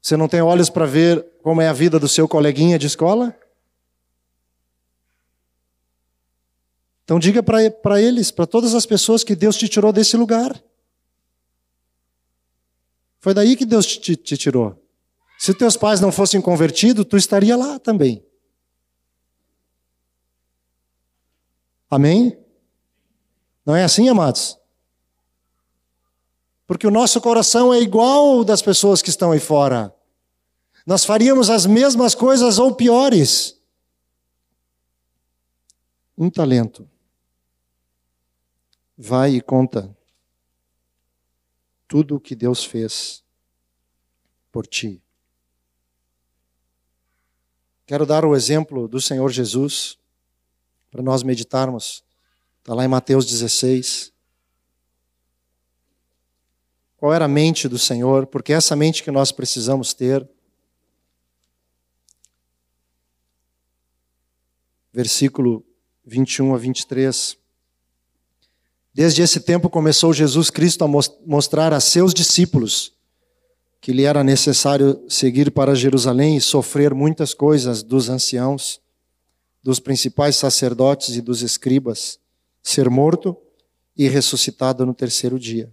[0.00, 3.36] Você não tem olhos para ver como é a vida do seu coleguinha de escola?
[7.02, 10.62] Então diga para eles, para todas as pessoas que Deus te tirou desse lugar.
[13.18, 14.80] Foi daí que Deus te, te tirou.
[15.40, 18.22] Se teus pais não fossem convertidos, tu estaria lá também.
[21.88, 22.38] Amém?
[23.64, 24.58] Não é assim, amados?
[26.66, 29.96] Porque o nosso coração é igual ao das pessoas que estão aí fora.
[30.84, 33.58] Nós faríamos as mesmas coisas ou piores.
[36.18, 36.86] Um talento.
[38.94, 39.96] Vai e conta
[41.88, 43.24] tudo o que Deus fez
[44.52, 45.02] por ti.
[47.90, 49.98] Quero dar o exemplo do Senhor Jesus
[50.92, 52.04] para nós meditarmos.
[52.60, 54.12] Está lá em Mateus 16.
[56.96, 58.28] Qual era a mente do Senhor?
[58.28, 60.24] Porque é essa mente que nós precisamos ter.
[64.92, 65.66] Versículo
[66.04, 67.36] 21 a 23.
[68.94, 70.88] Desde esse tempo começou Jesus Cristo a
[71.26, 72.96] mostrar a seus discípulos
[73.80, 78.80] que lhe era necessário seguir para Jerusalém e sofrer muitas coisas dos anciãos,
[79.62, 82.18] dos principais sacerdotes e dos escribas,
[82.62, 83.36] ser morto
[83.96, 85.72] e ressuscitado no terceiro dia.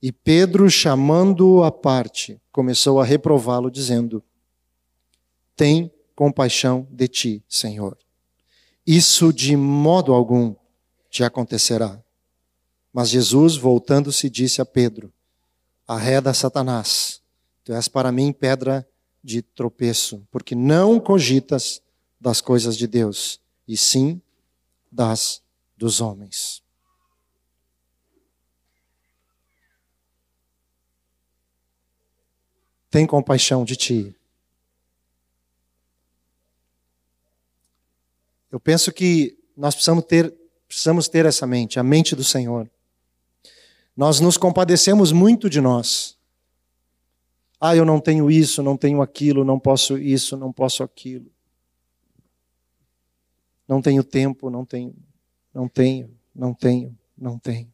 [0.00, 4.22] E Pedro, chamando-o à parte, começou a reprová-lo, dizendo:
[5.56, 7.96] Tem compaixão de ti, Senhor.
[8.86, 10.54] Isso de modo algum
[11.08, 12.02] te acontecerá.
[12.92, 15.12] Mas Jesus, voltando-se, disse a Pedro:
[15.86, 17.21] Arreda Satanás,
[17.64, 18.86] tu és para mim pedra
[19.22, 21.80] de tropeço, porque não cogitas
[22.20, 24.20] das coisas de Deus, e sim
[24.90, 25.42] das
[25.76, 26.62] dos homens.
[32.92, 34.14] tem compaixão de ti.
[38.50, 40.32] Eu penso que nós precisamos ter,
[40.68, 42.70] precisamos ter essa mente, a mente do Senhor.
[43.96, 46.18] Nós nos compadecemos muito de nós.
[47.64, 51.30] Ah, eu não tenho isso, não tenho aquilo, não posso isso, não posso aquilo.
[53.68, 54.92] Não tenho tempo, não tenho,
[55.54, 57.72] não tenho, não tenho, não tenho.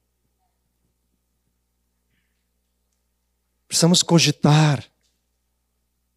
[3.67, 4.85] Precisamos cogitar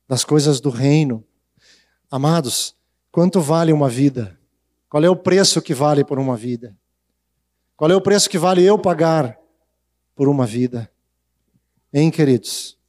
[0.06, 1.24] das coisas do reino.
[2.10, 2.76] Amados,
[3.10, 4.38] quanto vale uma vida?
[4.90, 6.78] Qual é o preço que vale por uma vida?
[7.78, 9.40] Qual é o preço que vale eu pagar
[10.14, 10.92] por uma vida?
[11.94, 12.81] Hein, queridos?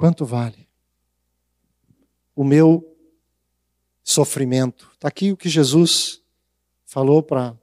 [0.00, 0.66] Quanto vale?
[2.34, 2.96] O meu
[4.02, 4.90] sofrimento.
[4.94, 6.22] Está aqui o que Jesus
[6.86, 7.54] falou para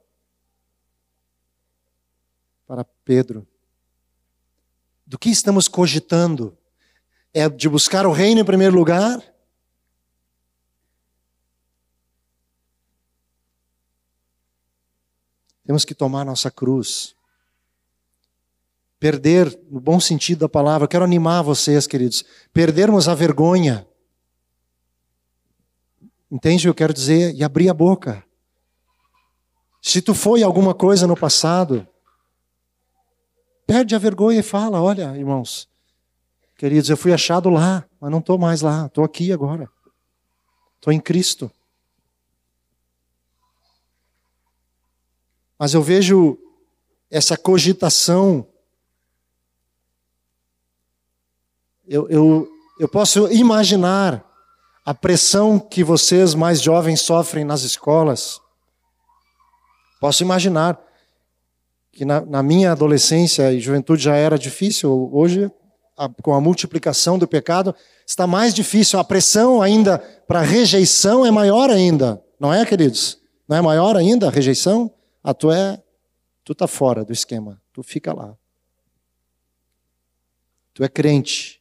[2.64, 3.44] para Pedro
[5.04, 6.56] do que estamos cogitando?
[7.34, 9.20] É de buscar o reino em primeiro lugar?
[15.64, 17.16] Temos que tomar nossa cruz.
[18.98, 23.86] Perder, no bom sentido da palavra, quero animar vocês, queridos, perdermos a vergonha.
[26.30, 27.34] Entende o que eu quero dizer?
[27.34, 28.24] E abrir a boca.
[29.80, 31.86] Se tu foi alguma coisa no passado,
[33.68, 35.68] Perde a vergonha e fala: Olha, irmãos,
[36.56, 39.70] queridos, eu fui achado lá, mas não estou mais lá, estou aqui agora.
[40.76, 41.50] Estou em Cristo.
[45.58, 46.38] Mas eu vejo
[47.10, 48.48] essa cogitação.
[51.88, 52.48] Eu, eu,
[52.78, 54.22] eu posso imaginar
[54.84, 58.40] a pressão que vocês mais jovens sofrem nas escolas.
[59.98, 60.78] Posso imaginar
[61.90, 65.50] que na, na, minha adolescência e juventude já era difícil, hoje,
[65.96, 67.74] a, com a multiplicação do pecado,
[68.06, 68.98] está mais difícil.
[68.98, 73.18] A pressão ainda para rejeição é maior ainda, não é, queridos?
[73.48, 74.92] Não é maior ainda a rejeição?
[75.24, 75.82] Ah, tu é,
[76.44, 78.36] tu tá fora do esquema, tu fica lá.
[80.74, 81.57] Tu é crente,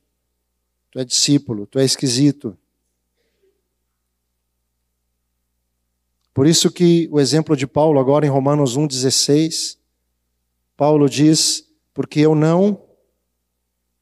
[0.97, 2.57] tu é discípulo, tu é esquisito.
[6.33, 9.77] Por isso que o exemplo de Paulo agora em Romanos 1,16
[10.75, 12.83] Paulo diz: porque eu não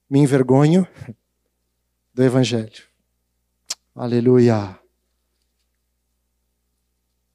[0.09, 0.88] me envergonho
[2.13, 2.84] do Evangelho.
[3.93, 4.80] Aleluia.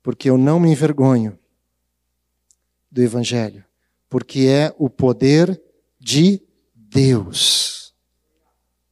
[0.02, 1.38] Porque eu não me envergonho
[2.90, 3.62] do Evangelho,
[4.08, 5.60] porque é o poder
[5.98, 6.42] de
[6.74, 7.79] Deus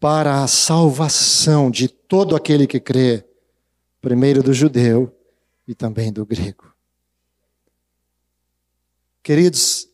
[0.01, 3.25] para a salvação de todo aquele que crê,
[4.01, 5.15] primeiro do judeu
[5.67, 6.73] e também do grego.
[9.23, 9.89] Queridos,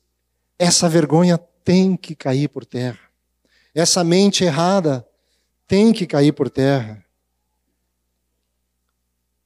[0.58, 3.00] essa vergonha tem que cair por terra.
[3.74, 5.06] Essa mente errada
[5.66, 7.04] tem que cair por terra.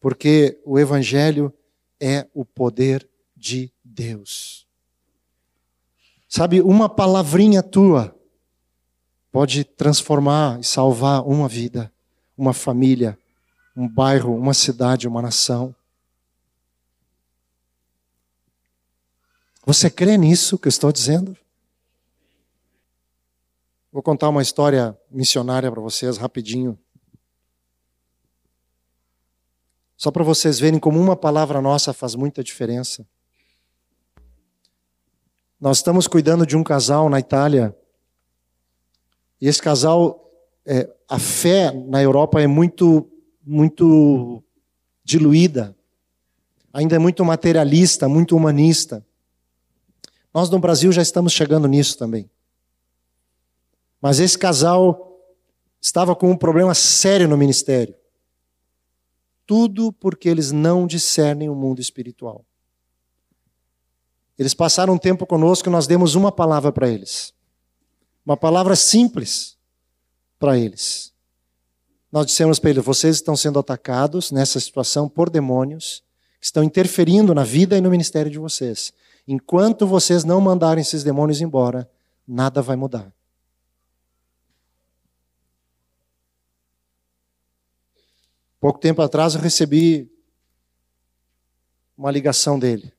[0.01, 1.53] Porque o Evangelho
[2.01, 4.67] é o poder de Deus.
[6.29, 8.18] Sabe, uma palavrinha tua
[9.31, 11.93] pode transformar e salvar uma vida,
[12.37, 13.19] uma família,
[13.77, 15.75] um bairro, uma cidade, uma nação.
[19.65, 21.37] Você crê nisso que eu estou dizendo?
[23.93, 26.79] Vou contar uma história missionária para vocês rapidinho.
[29.97, 33.07] Só para vocês verem como uma palavra nossa faz muita diferença.
[35.61, 37.77] Nós estamos cuidando de um casal na Itália.
[39.41, 40.31] E esse casal,
[40.67, 43.09] é, a fé na Europa é muito,
[43.45, 44.43] muito
[45.05, 45.77] diluída.
[46.73, 49.05] Ainda é muito materialista, muito humanista.
[50.35, 52.31] Nós no Brasil já estamos chegando nisso também.
[54.01, 55.19] Mas esse casal
[55.81, 57.95] estava com um problema sério no ministério.
[59.47, 62.45] Tudo porque eles não discernem o mundo espiritual.
[64.39, 67.35] Eles passaram um tempo conosco e nós demos uma palavra para eles.
[68.29, 69.57] Uma palavra simples
[70.39, 71.15] para eles.
[72.13, 76.05] Nós dissemos para eles: vocês estão sendo atacados nessa situação por demônios
[76.39, 78.93] que estão interferindo na vida e no ministério de vocês.
[79.27, 81.91] Enquanto vocês não mandarem esses demônios embora,
[82.27, 83.11] nada vai mudar.
[88.61, 90.13] Pouco tempo atrás eu recebi
[91.97, 92.93] uma ligação dele,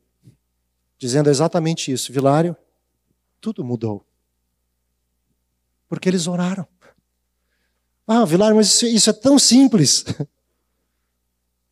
[0.97, 2.57] dizendo exatamente isso: Vilário,
[3.39, 4.08] tudo mudou.
[5.89, 6.65] Porque eles oraram.
[8.07, 10.05] Ah, Vilário, mas isso, isso é tão simples.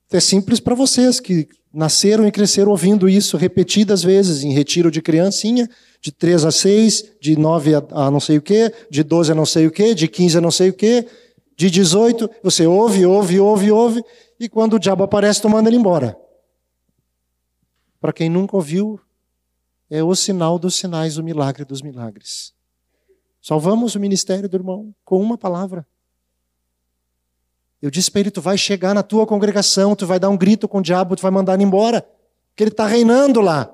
[0.10, 5.02] É simples para vocês que nasceram e cresceram ouvindo isso repetidas vezes em retiro de
[5.02, 5.70] criancinha,
[6.02, 9.46] de 3 a 6, de 9 a, não sei o quê, de 12 a não
[9.46, 11.06] sei o quê, de 15 a não sei o quê,
[11.58, 14.04] de 18, você ouve, ouve, ouve, ouve,
[14.40, 16.18] e quando o diabo aparece, tu manda ele embora.
[18.00, 19.00] Para quem nunca ouviu,
[19.90, 22.54] é o sinal dos sinais, o milagre dos milagres.
[23.48, 25.88] Salvamos o ministério do irmão com uma palavra.
[27.82, 30.68] Eu disse para ele: tu vai chegar na tua congregação, tu vai dar um grito
[30.68, 32.02] com o diabo, tu vai mandar ele embora,
[32.50, 33.74] porque ele está reinando lá.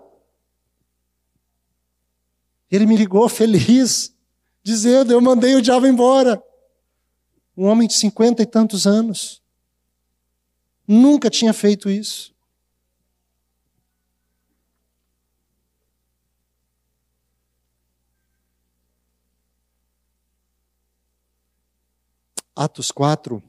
[2.69, 4.15] Ele me ligou feliz,
[4.61, 6.39] dizendo: eu mandei o diabo embora.
[7.57, 9.41] Um homem de cinquenta e tantos anos.
[10.87, 12.32] Nunca tinha feito isso.
[22.55, 23.41] Atos 4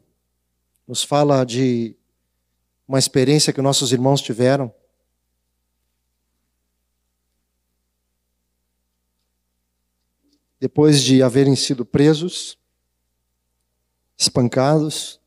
[0.88, 1.94] nos fala de
[2.88, 4.72] uma experiência que nossos irmãos tiveram.
[10.58, 12.58] Depois de haverem sido presos,
[14.16, 15.20] espancados.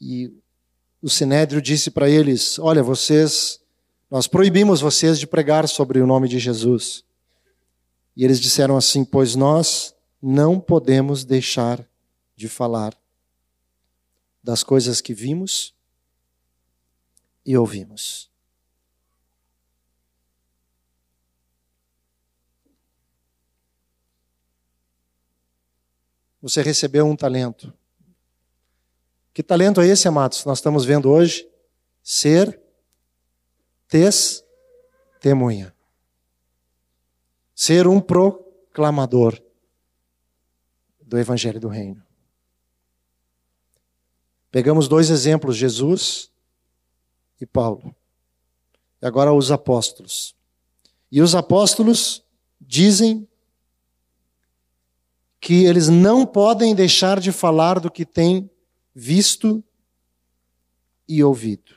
[0.00, 0.32] E
[1.02, 3.60] o sinédrio disse para eles: Olha, vocês,
[4.10, 7.04] nós proibimos vocês de pregar sobre o nome de Jesus.
[8.16, 9.94] E eles disseram assim: Pois nós
[10.26, 11.86] não podemos deixar
[12.34, 12.98] de falar
[14.42, 15.74] das coisas que vimos
[17.44, 18.30] e ouvimos.
[26.40, 27.70] Você recebeu um talento.
[29.34, 30.42] Que talento é esse, amados?
[30.46, 31.46] Nós estamos vendo hoje
[32.02, 32.58] ser
[33.86, 35.74] testemunha.
[37.54, 39.43] Ser um proclamador
[41.14, 42.02] do Evangelho do Reino.
[44.50, 46.28] Pegamos dois exemplos, Jesus
[47.40, 47.94] e Paulo.
[49.00, 50.34] E agora os apóstolos.
[51.12, 52.24] E os apóstolos
[52.60, 53.28] dizem
[55.40, 58.50] que eles não podem deixar de falar do que têm
[58.92, 59.62] visto
[61.06, 61.76] e ouvido.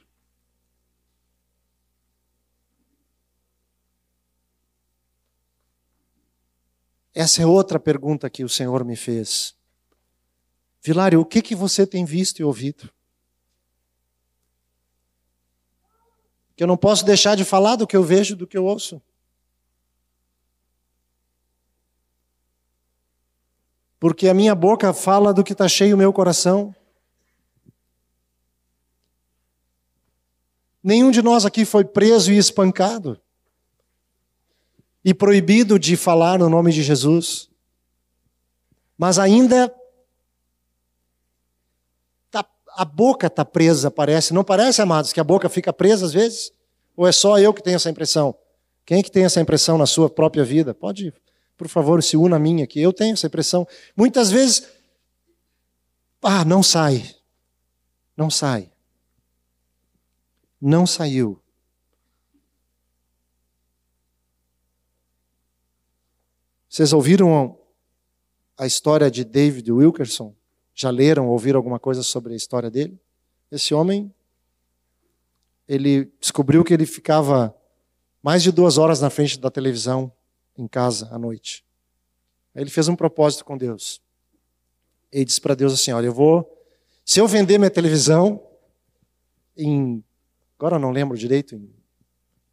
[7.20, 9.56] Essa é outra pergunta que o Senhor me fez.
[10.84, 12.92] Vilário, o que, que você tem visto e ouvido?
[16.56, 19.02] Que eu não posso deixar de falar do que eu vejo, do que eu ouço.
[24.00, 26.72] porque a minha boca fala do que está cheio o meu coração.
[30.84, 33.20] Nenhum de nós aqui foi preso e espancado
[35.08, 37.48] e proibido de falar no nome de Jesus.
[38.98, 39.74] Mas ainda
[42.30, 42.46] tá,
[42.76, 44.34] a boca está presa, parece.
[44.34, 46.52] Não parece, amados, que a boca fica presa às vezes?
[46.94, 48.36] Ou é só eu que tenho essa impressão?
[48.86, 50.74] Quem é que tem essa impressão na sua própria vida?
[50.74, 51.14] Pode
[51.56, 52.82] por favor, se una a mim aqui.
[52.82, 53.66] Eu tenho essa impressão.
[53.96, 54.68] Muitas vezes,
[56.22, 57.16] ah, não sai.
[58.16, 58.70] Não sai.
[60.62, 61.42] Não saiu.
[66.78, 67.58] Vocês ouviram
[68.56, 70.36] a história de David Wilkerson?
[70.76, 73.02] Já leram, ouviram alguma coisa sobre a história dele?
[73.52, 74.14] Esse homem,
[75.68, 77.52] ele descobriu que ele ficava
[78.22, 80.14] mais de duas horas na frente da televisão
[80.56, 81.66] em casa à noite.
[82.54, 84.00] Aí ele fez um propósito com Deus.
[85.12, 86.48] Ele disse para Deus assim: Olha, eu vou.
[87.04, 88.40] Se eu vender minha televisão
[89.58, 90.04] em.
[90.60, 91.74] Agora eu não lembro direito, em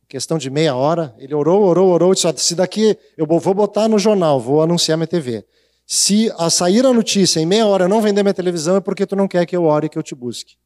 [0.09, 3.99] questão de meia hora, ele orou, orou, orou, disse: Se daqui eu vou botar no
[3.99, 5.47] jornal, vou anunciar minha TV.
[5.87, 9.07] Se a sair a notícia em meia hora eu não vender minha televisão, é porque
[9.07, 10.57] tu não quer que eu ore, que eu te busque.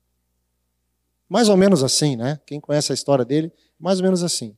[1.28, 2.40] Mais ou menos assim, né?
[2.46, 4.56] Quem conhece a história dele, mais ou menos assim.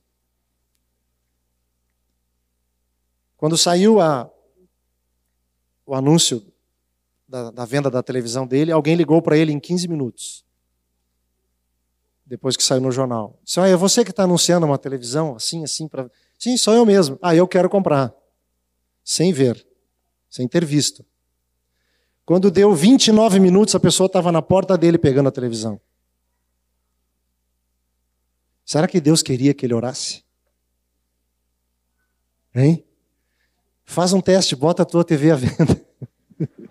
[3.35, 4.29] Quando saiu a,
[5.85, 6.45] o anúncio
[7.27, 10.45] da, da venda da televisão dele, alguém ligou para ele em 15 minutos.
[12.31, 13.37] Depois que saiu no jornal.
[13.43, 15.85] Disse: ah, é você que está anunciando uma televisão assim, assim?
[15.85, 16.09] Pra...
[16.39, 17.19] Sim, sou eu mesmo.
[17.21, 18.13] Ah, eu quero comprar.
[19.03, 19.67] Sem ver,
[20.29, 21.05] sem ter visto.
[22.25, 25.81] Quando deu 29 minutos, a pessoa estava na porta dele pegando a televisão.
[28.63, 30.23] Será que Deus queria que ele orasse?
[32.55, 32.81] Hein?
[33.83, 35.85] Faz um teste, bota a tua TV à venda.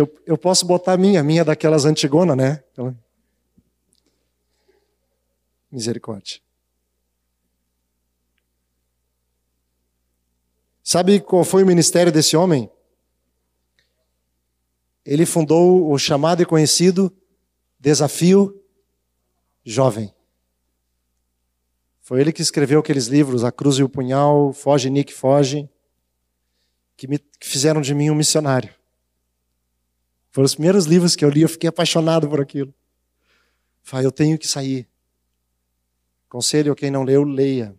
[0.00, 2.64] Eu, eu posso botar a minha, a minha daquelas antigona, né?
[5.70, 6.40] Misericórdia.
[10.82, 12.70] Sabe qual foi o ministério desse homem?
[15.04, 17.14] Ele fundou o chamado e conhecido
[17.78, 18.58] Desafio
[19.62, 20.14] jovem.
[22.00, 25.68] Foi ele que escreveu aqueles livros, A Cruz e o Punhal, Foge, Nick, Foge,
[26.96, 28.79] que, me, que fizeram de mim um missionário.
[30.30, 32.72] Foram os primeiros livros que eu li, eu fiquei apaixonado por aquilo.
[33.82, 34.88] Falei, eu tenho que sair.
[36.28, 37.76] Conselho quem não leu, leia.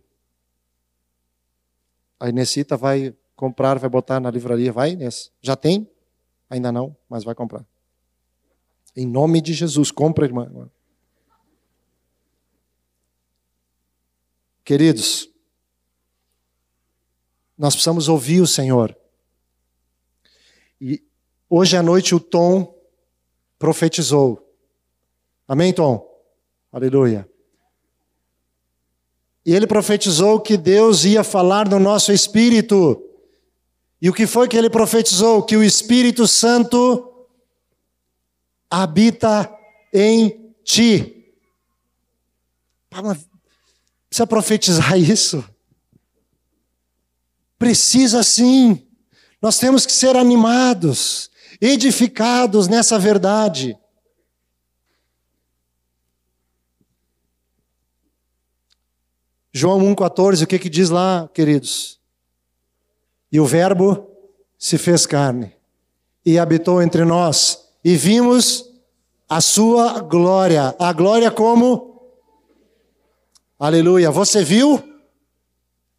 [2.20, 4.72] A Inesita vai comprar, vai botar na livraria.
[4.72, 5.32] Vai, Inês?
[5.40, 5.90] Já tem?
[6.50, 7.66] Ainda não, mas vai comprar.
[8.94, 10.70] Em nome de Jesus, compra, irmã.
[14.62, 15.30] Queridos,
[17.56, 18.96] nós precisamos ouvir o Senhor.
[20.80, 21.02] E
[21.54, 22.74] hoje à noite o Tom
[23.58, 24.42] profetizou.
[25.46, 26.02] Amém, Tom?
[26.72, 27.28] Aleluia.
[29.44, 33.06] E ele profetizou que Deus ia falar no nosso espírito.
[34.00, 35.42] E o que foi que ele profetizou?
[35.42, 37.28] Que o Espírito Santo
[38.70, 39.52] habita
[39.92, 41.36] em ti.
[44.08, 45.44] Precisa profetizar isso?
[47.58, 48.88] Precisa sim.
[49.40, 51.31] Nós temos que ser animados,
[51.62, 53.78] edificados nessa verdade.
[59.52, 62.00] João 1,14, o que, que diz lá, queridos?
[63.30, 64.10] E o Verbo
[64.58, 65.54] se fez carne
[66.26, 68.68] e habitou entre nós, e vimos
[69.28, 70.74] a sua glória.
[70.78, 72.10] A glória como?
[73.58, 74.10] Aleluia.
[74.10, 74.82] Você viu?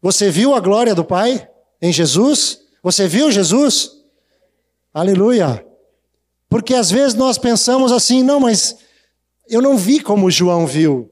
[0.02, 1.48] Você viu a glória do Pai
[1.80, 2.60] em Jesus?
[2.82, 4.03] Você viu Jesus?
[4.94, 5.66] Aleluia.
[6.48, 8.78] Porque às vezes nós pensamos assim, não, mas
[9.48, 11.10] eu não vi como João viu.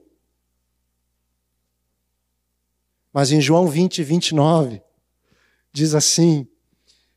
[3.12, 4.80] Mas em João 20, 29,
[5.72, 6.47] diz assim: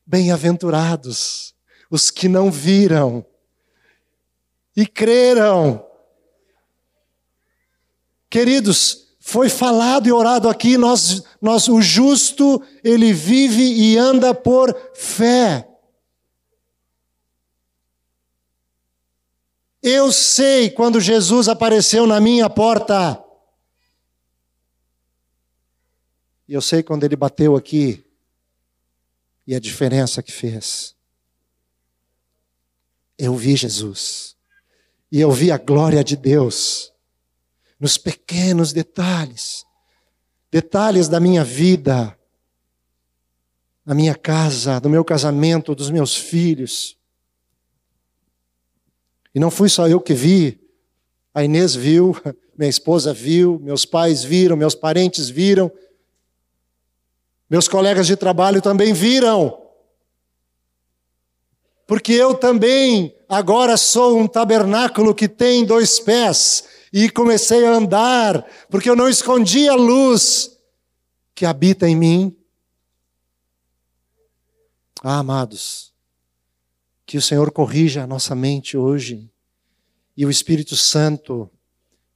[0.04, 1.54] Bem-aventurados
[1.88, 3.24] os que não viram
[4.76, 5.86] e creram.
[8.28, 14.76] Queridos, foi falado e orado aqui, nós, nós, o justo, ele vive e anda por
[14.94, 15.66] fé.
[19.88, 23.22] Eu sei quando Jesus apareceu na minha porta.
[26.48, 28.04] E eu sei quando ele bateu aqui
[29.46, 30.96] e a diferença que fez.
[33.16, 34.36] Eu vi Jesus.
[35.12, 36.92] E eu vi a glória de Deus
[37.78, 39.64] nos pequenos detalhes,
[40.50, 42.18] detalhes da minha vida,
[43.84, 46.98] da minha casa, do meu casamento, dos meus filhos.
[49.36, 50.58] E não fui só eu que vi,
[51.34, 52.16] a Inês viu,
[52.56, 55.70] minha esposa viu, meus pais viram, meus parentes viram,
[57.50, 59.62] meus colegas de trabalho também viram.
[61.86, 68.42] Porque eu também agora sou um tabernáculo que tem dois pés e comecei a andar,
[68.70, 70.58] porque eu não escondi a luz
[71.34, 72.34] que habita em mim.
[75.02, 75.92] Ah, amados,
[77.06, 79.30] que o Senhor corrija a nossa mente hoje
[80.16, 81.48] e o Espírito Santo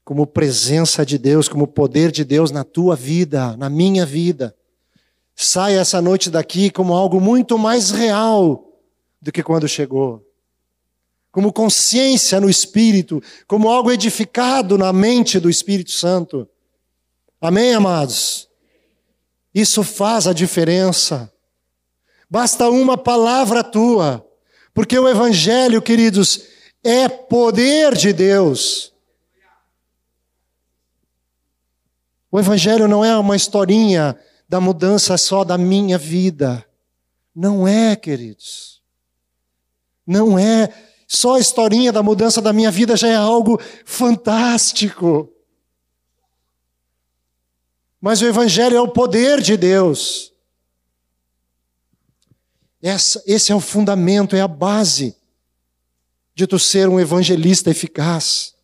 [0.04, 4.56] como presença de Deus, como poder de Deus na tua vida, na minha vida.
[5.36, 8.76] Saia essa noite daqui como algo muito mais real
[9.22, 10.26] do que quando chegou.
[11.30, 16.48] Como consciência no Espírito, como algo edificado na mente do Espírito Santo.
[17.40, 18.48] Amém, amados?
[19.54, 21.32] Isso faz a diferença.
[22.28, 24.26] Basta uma palavra tua,
[24.72, 26.44] porque o Evangelho, queridos,
[26.82, 28.92] é poder de Deus.
[32.30, 34.18] O Evangelho não é uma historinha
[34.48, 36.64] da mudança só da minha vida.
[37.34, 38.80] Não é, queridos.
[40.06, 40.72] Não é.
[41.06, 45.28] Só a historinha da mudança da minha vida já é algo fantástico.
[48.00, 50.32] Mas o Evangelho é o poder de Deus.
[52.82, 55.16] Essa, esse é o fundamento, é a base
[56.34, 58.54] de tu ser um evangelista eficaz.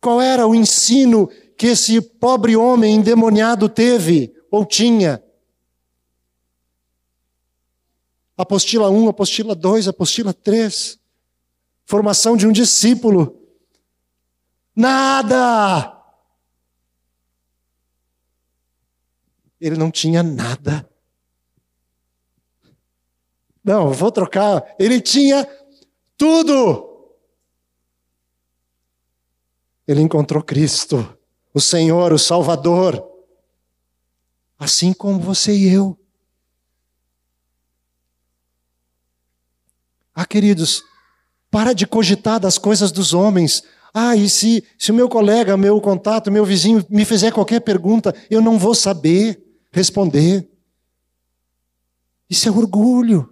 [0.00, 5.22] Qual era o ensino que esse pobre homem endemoniado teve ou tinha?
[8.36, 10.98] Apostila 1, apostila 2, apostila 3.
[11.84, 13.40] Formação de um discípulo.
[14.74, 16.00] Nada!
[19.60, 20.88] Ele não tinha nada.
[23.64, 24.64] Não, vou trocar.
[24.78, 25.48] Ele tinha
[26.16, 26.88] tudo.
[29.86, 31.16] Ele encontrou Cristo,
[31.52, 33.04] o Senhor, o Salvador,
[34.58, 35.98] assim como você e eu.
[40.14, 40.84] Ah, queridos,
[41.50, 43.64] para de cogitar das coisas dos homens.
[43.92, 48.14] Ah, e se, se o meu colega, meu contato, meu vizinho me fizer qualquer pergunta,
[48.30, 50.48] eu não vou saber responder.
[52.30, 53.31] Isso é orgulho.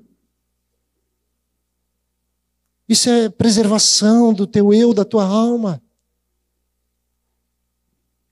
[2.90, 5.80] Isso é preservação do teu eu, da tua alma.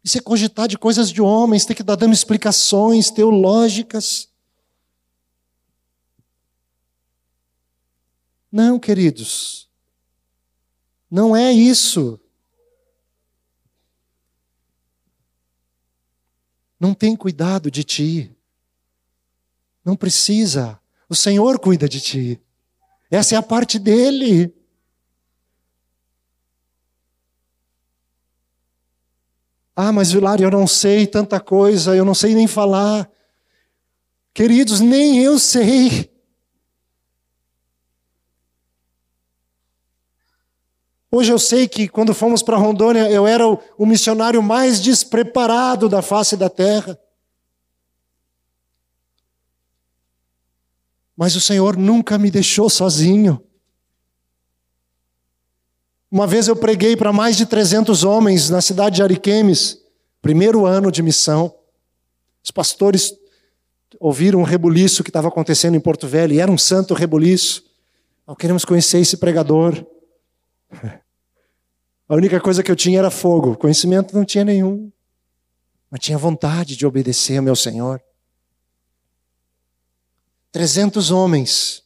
[0.03, 4.29] Isso é cogitar de coisas de homens, ter que dar dando explicações teológicas.
[8.51, 9.71] Não, queridos.
[11.09, 12.19] Não é isso.
[16.81, 18.37] Não tem cuidado de ti.
[19.85, 20.81] Não precisa.
[21.09, 22.43] O Senhor cuida de ti.
[23.11, 24.55] Essa é a parte dele.
[29.75, 33.09] Ah, mas Vilar, eu não sei tanta coisa, eu não sei nem falar.
[34.35, 36.13] Queridos, nem eu sei.
[41.11, 46.03] Hoje eu sei que quando fomos para Rondônia, eu era o missionário mais despreparado da
[46.03, 46.99] face da terra.
[51.19, 53.43] Mas o Senhor nunca me deixou sozinho.
[56.09, 59.79] Uma vez eu preguei para mais de 300 homens na cidade de Ariquemes,
[60.23, 61.53] primeiro ano de missão.
[62.41, 63.12] Os pastores
[63.99, 67.64] ouviram um rebuliço que estava acontecendo em Porto Velho, e era um santo rebuliço.
[68.25, 69.85] Nós queremos conhecer esse pregador.
[72.09, 74.91] A única coisa que eu tinha era fogo, conhecimento não tinha nenhum,
[75.91, 78.01] mas tinha vontade de obedecer ao meu Senhor.
[80.53, 81.82] 300 homens.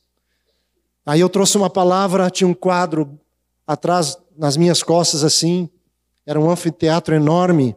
[1.05, 3.19] Aí eu trouxe uma palavra, tinha um quadro
[3.67, 5.69] atrás, nas minhas costas, assim.
[6.25, 7.77] Era um anfiteatro enorme.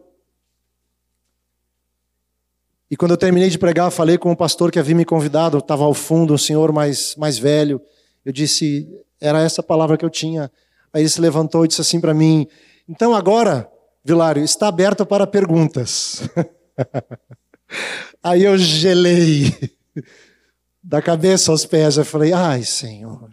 [2.90, 5.84] E quando eu terminei de pregar, falei com o pastor que havia me convidado, estava
[5.84, 7.82] ao fundo, um senhor mais, mais velho.
[8.24, 8.88] Eu disse,
[9.20, 10.52] era essa palavra que eu tinha.
[10.94, 12.48] Aí ele se levantou e disse assim para mim:
[12.88, 13.70] Então agora,
[14.04, 16.22] Vilário, está aberto para perguntas.
[18.24, 19.52] Aí eu gelei
[20.86, 21.98] da cabeça aos pés.
[21.98, 23.32] Eu falei, ai, Senhor,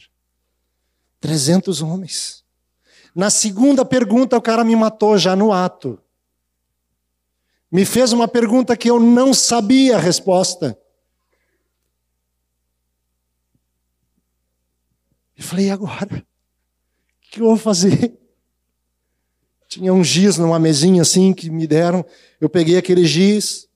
[1.20, 2.42] 300 homens.
[3.14, 6.00] Na segunda pergunta, o cara me matou já no ato.
[7.70, 10.78] Me fez uma pergunta que eu não sabia a resposta.
[15.36, 16.26] Eu falei, e agora?
[17.26, 18.18] O que eu vou fazer?
[19.68, 22.04] Tinha um giz numa mesinha assim que me deram.
[22.40, 23.68] Eu peguei aquele giz,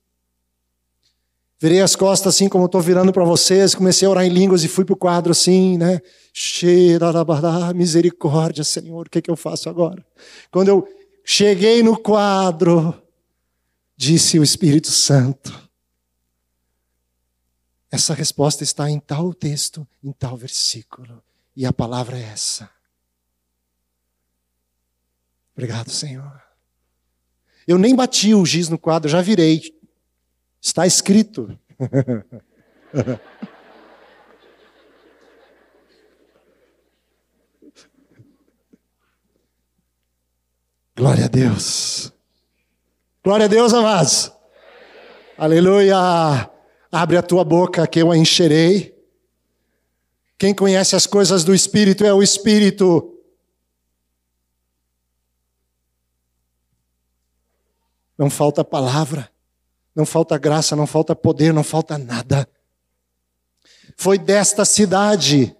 [1.59, 4.67] Virei as costas assim como estou virando para vocês, comecei a orar em línguas e
[4.67, 5.99] fui para o quadro assim, né?
[7.75, 10.05] Misericórdia, Senhor, o que, é que eu faço agora?
[10.51, 10.87] Quando eu
[11.25, 12.93] cheguei no quadro,
[13.95, 15.67] disse o Espírito Santo:
[17.89, 21.23] essa resposta está em tal texto, em tal versículo,
[21.55, 22.69] e a palavra é essa.
[25.53, 26.39] Obrigado, Senhor.
[27.67, 29.75] Eu nem bati o giz no quadro, já virei.
[30.61, 31.57] Está escrito.
[40.95, 42.11] Glória a Deus.
[43.23, 44.31] Glória a Deus, amados.
[45.37, 46.49] Aleluia.
[46.91, 48.97] Abre a tua boca que eu a encherei.
[50.37, 53.13] Quem conhece as coisas do Espírito é o Espírito.
[58.17, 59.31] Não falta palavra,
[59.97, 62.47] não falta graça, não falta poder, não falta nada.
[63.97, 65.57] Foi desta cidade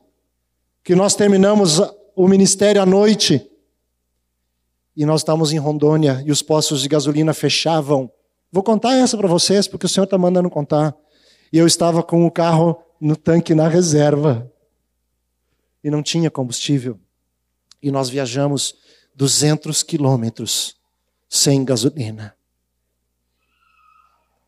[0.84, 1.80] que nós terminamos
[2.16, 3.50] o ministério à noite.
[4.96, 8.12] E nós estávamos em Rondônia e os postos de gasolina fechavam.
[8.52, 10.96] Vou contar essa para vocês, porque o Senhor está mandando contar.
[11.52, 14.52] E eu estava com o carro no tanque na reserva.
[15.84, 17.00] E não tinha combustível.
[17.82, 18.76] E nós viajamos
[19.16, 20.76] 200 quilômetros
[21.28, 22.37] sem gasolina.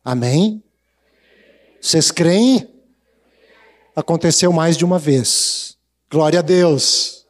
[0.04, 0.62] Amém?
[1.80, 2.68] Vocês creem?
[3.94, 5.76] Aconteceu mais de uma vez.
[6.10, 7.26] Glória a Deus.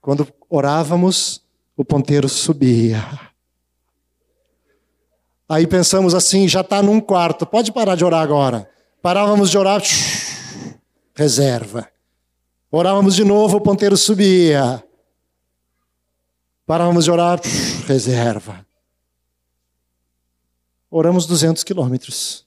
[0.00, 1.42] Quando orávamos,
[1.76, 3.04] o ponteiro subia.
[5.48, 8.68] Aí pensamos assim, já está num quarto, pode parar de orar agora.
[9.00, 9.80] Parávamos de orar,
[11.14, 11.88] reserva.
[12.70, 14.84] Orávamos de novo, o ponteiro subia.
[16.68, 17.40] Parávamos de orar,
[17.86, 18.66] reserva.
[20.90, 22.46] Oramos 200 quilômetros.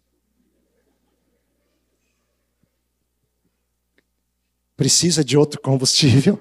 [4.78, 6.39] Precisa de outro combustível?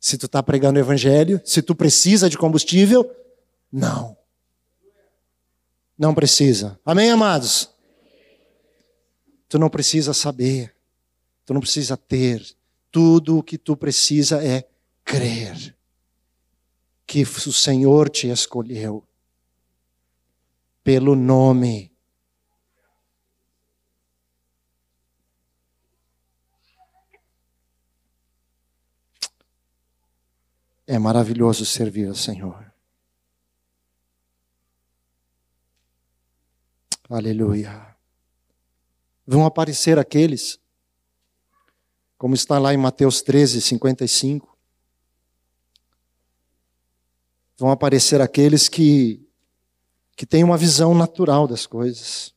[0.00, 3.04] Se tu está pregando o evangelho, se tu precisa de combustível,
[3.70, 4.16] não.
[5.98, 6.80] Não precisa.
[6.86, 7.70] Amém, amados?
[9.46, 10.74] Tu não precisa saber,
[11.44, 12.56] tu não precisa ter.
[12.90, 14.66] Tudo o que tu precisa é
[15.04, 15.73] crer
[17.06, 19.06] que o Senhor te escolheu
[20.82, 21.90] pelo nome.
[30.86, 32.72] É maravilhoso servir ao Senhor.
[37.08, 37.96] Aleluia.
[39.26, 40.60] Vão aparecer aqueles,
[42.18, 44.53] como está lá em Mateus 13, 55,
[47.56, 49.20] vão aparecer aqueles que,
[50.16, 52.34] que têm uma visão natural das coisas.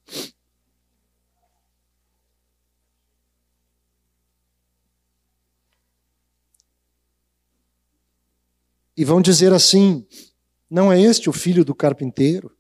[8.96, 10.06] E vão dizer assim:
[10.70, 12.52] não é este o filho do carpinteiro?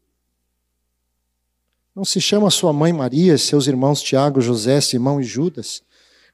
[1.95, 5.81] Não se chama sua mãe Maria, seus irmãos Tiago, José, Simão e Judas?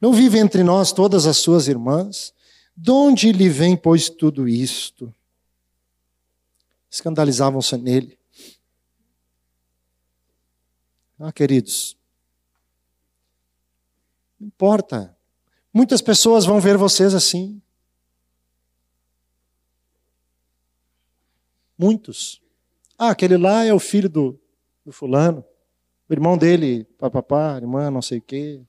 [0.02, 2.34] Não vive entre nós todas as suas irmãs?
[2.76, 5.14] De onde lhe vem, pois, tudo isto?
[6.94, 8.20] Escandalizavam-se nele.
[11.18, 11.98] Ah, queridos,
[14.40, 15.18] não importa.
[15.74, 17.60] Muitas pessoas vão ver vocês assim.
[21.76, 22.42] Muitos.
[22.98, 24.40] Ah, aquele lá é o filho do,
[24.86, 25.44] do fulano.
[26.08, 28.62] O irmão dele, papapá, irmã, não sei o quê.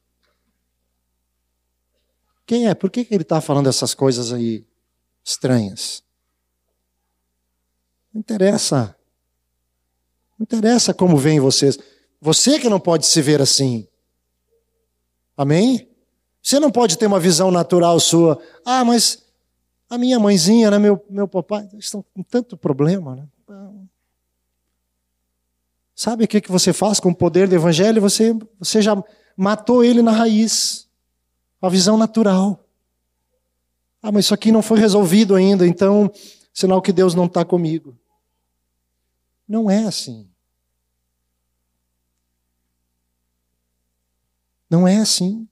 [2.46, 2.74] Quem é?
[2.74, 4.64] Por que, que ele está falando essas coisas aí
[5.22, 6.03] estranhas?
[8.14, 8.96] Não interessa.
[10.38, 11.76] Não interessa como vem vocês.
[12.20, 13.88] Você que não pode se ver assim.
[15.36, 15.88] Amém?
[16.40, 18.40] Você não pode ter uma visão natural sua.
[18.64, 19.24] Ah, mas
[19.90, 23.16] a minha mãezinha, né, meu, meu papai, estão com tanto problema.
[23.16, 23.26] Né?
[25.94, 28.00] Sabe o que, que você faz com o poder do evangelho?
[28.00, 29.02] Você, você já
[29.36, 30.88] matou ele na raiz.
[31.60, 32.62] A visão natural.
[34.02, 36.12] Ah, mas isso aqui não foi resolvido ainda, então,
[36.52, 37.96] sinal que Deus não está comigo.
[39.46, 40.28] Não é assim.
[44.68, 45.48] Não é assim.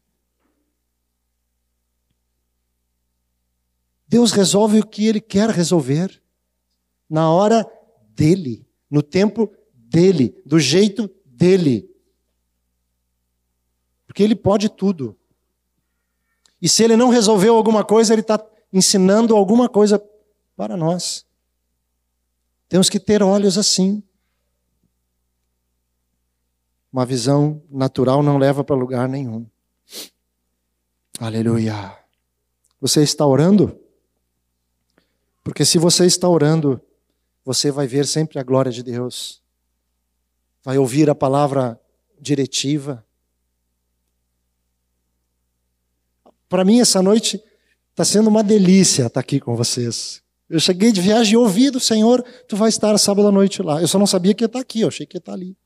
[4.09, 6.22] Deus resolve o que Ele quer resolver,
[7.09, 7.66] na hora
[8.11, 11.88] dele, no tempo dele, do jeito dele.
[14.07, 15.16] Porque Ele pode tudo.
[16.61, 20.03] E se Ele não resolveu alguma coisa, Ele está ensinando alguma coisa
[20.57, 21.26] para nós.
[22.73, 24.03] Temos que ter olhos assim.
[26.91, 29.47] Uma visão natural não leva para lugar nenhum.
[31.20, 32.03] Aleluia.
[32.81, 33.79] Você está orando?
[35.45, 36.81] Porque se você está orando,
[37.45, 39.43] você vai ver sempre a glória de Deus.
[40.64, 41.79] Vai ouvir a palavra
[42.18, 43.07] diretiva.
[46.49, 47.39] Para mim, essa noite
[47.91, 50.22] está sendo uma delícia estar aqui com vocês.
[50.53, 53.81] Eu cheguei de viagem e ouvi do Senhor, tu vai estar sábado à noite lá.
[53.81, 55.57] Eu só não sabia que ia estar aqui, eu achei que ia estar ali.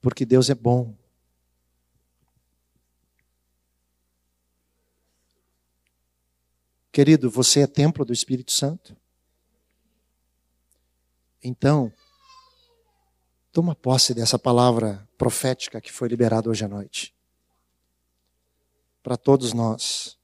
[0.00, 0.94] Porque Deus é bom.
[6.92, 8.96] Querido, você é templo do Espírito Santo.
[11.42, 11.92] Então,
[13.50, 17.13] toma posse dessa palavra profética que foi liberada hoje à noite.
[19.04, 20.18] Para todos nós.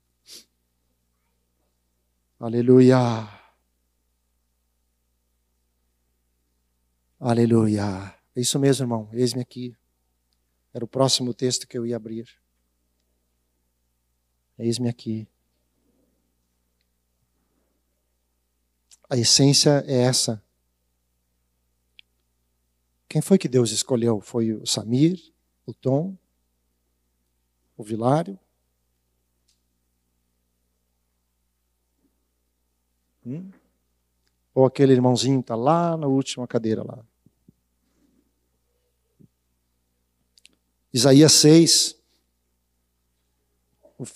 [2.38, 2.96] Aleluia.
[7.18, 8.16] Aleluia.
[8.34, 9.10] É isso mesmo, irmão.
[9.12, 9.76] Eis-me aqui.
[10.72, 12.26] Era o próximo texto que eu ia abrir.
[14.58, 15.28] Eis-me aqui.
[19.10, 20.42] A essência é essa.
[23.06, 24.22] Quem foi que Deus escolheu?
[24.22, 25.20] Foi o Samir,
[25.66, 26.16] o Tom,
[27.76, 28.40] o Vilário?
[33.24, 33.50] Hum?
[34.54, 37.04] Ou aquele irmãozinho está lá na última cadeira lá?
[40.92, 41.96] Isaías 6,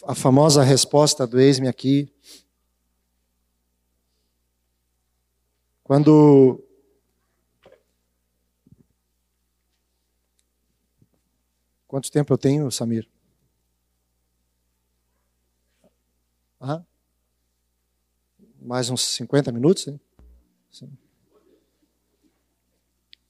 [0.05, 2.13] a famosa resposta do eis-me aqui.
[5.85, 6.65] Quando
[11.95, 13.09] Quanto tempo eu tenho, Samir?
[16.61, 16.83] Ah,
[18.65, 19.87] mais uns 50 minutos?
[19.87, 20.01] Hein?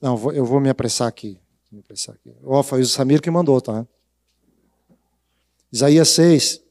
[0.01, 1.41] Não, eu vou me apressar aqui.
[1.73, 2.33] Me apressar aqui.
[2.43, 3.85] Oh, foi o Samir que mandou, tá?
[5.73, 6.63] Isaías 6.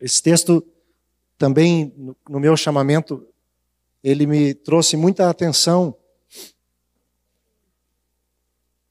[0.00, 0.64] Esse texto
[1.36, 1.92] também,
[2.28, 3.26] no meu chamamento,
[4.02, 5.96] ele me trouxe muita atenção.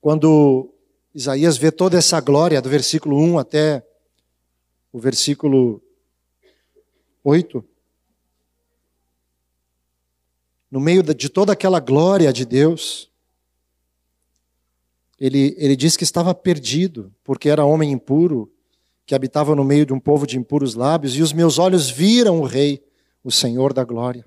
[0.02, 0.74] Quando
[1.16, 3.88] Isaías vê toda essa glória, do versículo 1 até
[4.92, 5.82] o versículo
[7.24, 7.71] 8.
[10.72, 13.12] No meio de toda aquela glória de Deus,
[15.20, 18.52] ele, ele diz que estava perdido, porque era homem impuro,
[19.06, 22.40] que habitava no meio de um povo de impuros lábios, e os meus olhos viram
[22.40, 22.82] o Rei,
[23.24, 24.26] o Senhor da glória.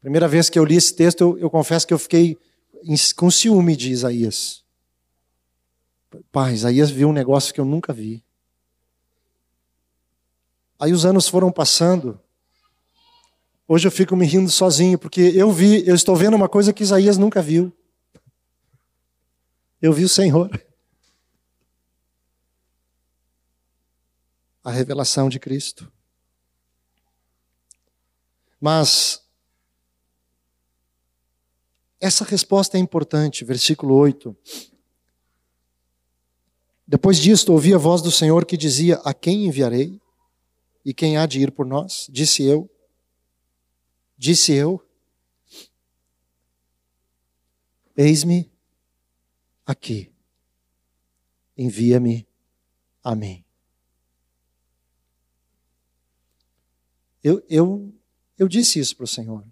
[0.00, 2.36] Primeira vez que eu li esse texto, eu, eu confesso que eu fiquei
[3.16, 4.62] com ciúme de Isaías.
[6.30, 8.22] Pai, Isaías viu um negócio que eu nunca vi.
[10.78, 12.20] Aí os anos foram passando.
[13.66, 16.82] Hoje eu fico me rindo sozinho, porque eu vi, eu estou vendo uma coisa que
[16.82, 17.72] Isaías nunca viu.
[19.80, 20.50] Eu vi o Senhor.
[24.62, 25.90] A revelação de Cristo.
[28.60, 29.22] Mas
[31.98, 34.36] essa resposta é importante, versículo 8.
[36.86, 39.98] Depois disto, ouvi a voz do Senhor que dizia: A quem enviarei?
[40.84, 42.06] E quem há de ir por nós?
[42.10, 42.70] Disse eu.
[44.24, 44.82] Disse eu:
[47.94, 48.50] Eis-me
[49.66, 50.10] aqui.
[51.54, 52.26] Envia-me
[53.02, 53.44] a mim.
[57.22, 57.94] Eu, eu,
[58.38, 59.46] eu disse isso para o Senhor.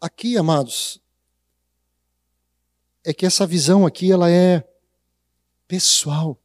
[0.00, 1.00] Aqui, amados,
[3.04, 4.68] é que essa visão aqui ela é
[5.68, 6.42] pessoal.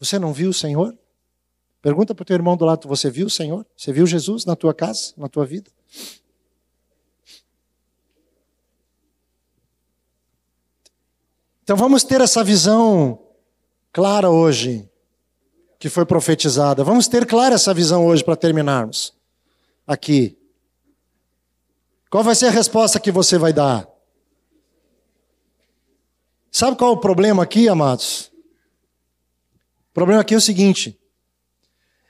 [0.00, 0.98] Você não viu o Senhor?
[1.84, 3.66] Pergunta para o teu irmão do lado, você viu o Senhor?
[3.76, 5.70] Você viu Jesus na tua casa, na tua vida?
[11.62, 13.22] Então vamos ter essa visão
[13.92, 14.88] clara hoje,
[15.78, 16.82] que foi profetizada.
[16.82, 19.14] Vamos ter clara essa visão hoje para terminarmos
[19.86, 20.38] aqui.
[22.08, 23.86] Qual vai ser a resposta que você vai dar?
[26.50, 28.32] Sabe qual é o problema aqui, amados?
[29.90, 30.98] O problema aqui é o seguinte: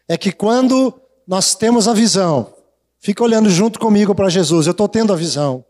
[0.09, 0.93] é que quando
[1.27, 2.55] nós temos a visão,
[2.99, 5.65] fica olhando junto comigo para Jesus, eu estou tendo a visão.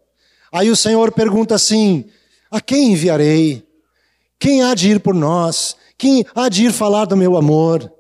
[0.53, 2.05] Aí o Senhor pergunta assim:
[2.51, 3.66] a quem enviarei?
[4.39, 5.76] Quem há de ir por nós?
[5.97, 7.93] Quem há de ir falar do meu amor?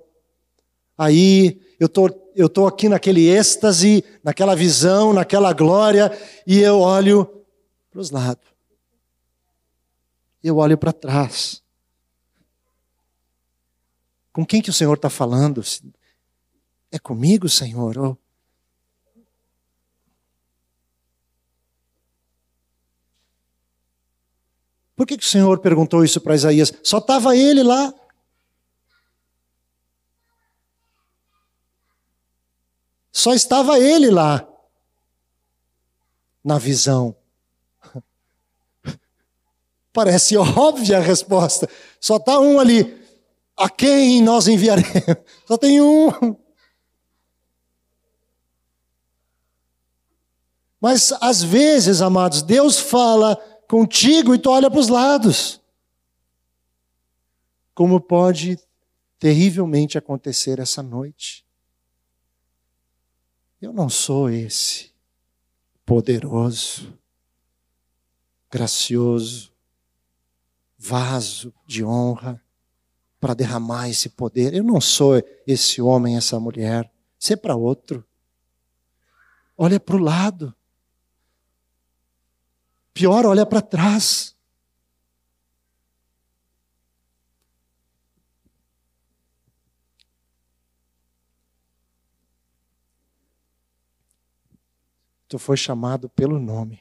[0.98, 6.10] Aí eu tô, estou tô aqui naquele êxtase, naquela visão, naquela glória,
[6.46, 7.28] e eu olho
[7.90, 8.54] para os lados
[10.44, 11.62] eu olho para trás.
[14.30, 15.62] Com quem que o Senhor está falando?
[16.94, 17.98] É comigo, Senhor?
[17.98, 18.18] Ou...
[24.94, 26.72] Por que, que o Senhor perguntou isso para Isaías?
[26.84, 27.92] Só estava ele lá.
[33.10, 34.46] Só estava ele lá,
[36.44, 37.16] na visão.
[39.92, 41.68] Parece óbvia a resposta.
[41.98, 43.02] Só está um ali.
[43.56, 44.92] A quem nós enviaremos?
[45.44, 46.43] Só tem um.
[50.84, 55.58] Mas às vezes, amados, Deus fala contigo e tu olha para os lados.
[57.74, 58.58] Como pode
[59.18, 61.42] terrivelmente acontecer essa noite.
[63.62, 64.92] Eu não sou esse
[65.86, 66.92] poderoso,
[68.50, 69.54] gracioso,
[70.76, 72.38] vaso de honra
[73.18, 74.52] para derramar esse poder.
[74.52, 75.14] Eu não sou
[75.46, 76.92] esse homem, essa mulher.
[77.18, 78.04] Isso é para outro.
[79.56, 80.54] Olha para o lado.
[82.94, 84.36] Pior, olha para trás.
[95.26, 96.80] Tu foi chamado pelo nome.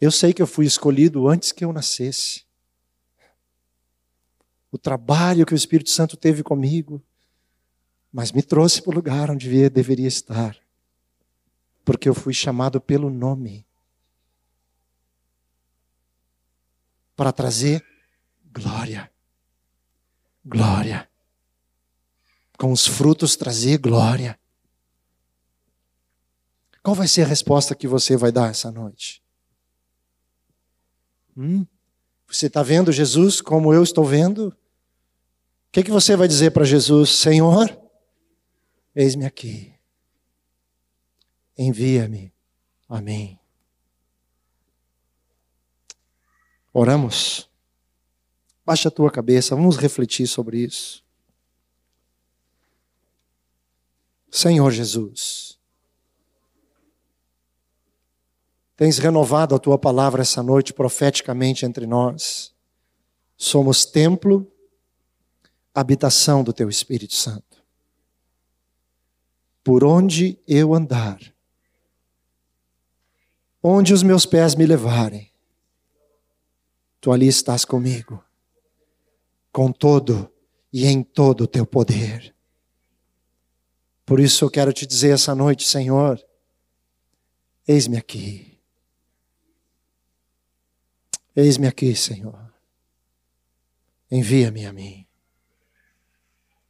[0.00, 2.44] Eu sei que eu fui escolhido antes que eu nascesse.
[4.70, 7.02] O trabalho que o Espírito Santo teve comigo,
[8.12, 10.61] mas me trouxe para o lugar onde deveria estar,
[11.84, 13.66] porque eu fui chamado pelo nome
[17.16, 17.84] para trazer
[18.52, 19.10] glória.
[20.44, 21.08] Glória.
[22.58, 24.38] Com os frutos trazer glória.
[26.82, 29.22] Qual vai ser a resposta que você vai dar essa noite?
[31.36, 31.64] Hum?
[32.26, 34.48] Você está vendo Jesus como eu estou vendo?
[34.48, 34.54] O
[35.70, 37.10] que, que você vai dizer para Jesus?
[37.10, 37.78] Senhor,
[38.94, 39.71] eis-me aqui.
[41.56, 42.32] Envia-me.
[42.88, 43.38] Amém.
[46.72, 47.50] Oramos.
[48.64, 51.04] Baixa a tua cabeça, vamos refletir sobre isso.
[54.30, 55.52] Senhor Jesus,
[58.82, 62.52] Tens renovado a tua palavra essa noite profeticamente entre nós.
[63.36, 64.50] Somos templo,
[65.72, 67.62] habitação do teu Espírito Santo.
[69.62, 71.20] Por onde eu andar,
[73.62, 75.30] onde os meus pés me levarem,
[77.00, 78.22] tu ali estás comigo,
[79.52, 80.32] com todo
[80.72, 82.34] e em todo o teu poder.
[84.04, 86.22] Por isso eu quero te dizer essa noite, Senhor,
[87.66, 88.58] eis-me aqui.
[91.34, 92.52] Eis-me aqui, Senhor.
[94.10, 95.06] Envia-me a mim.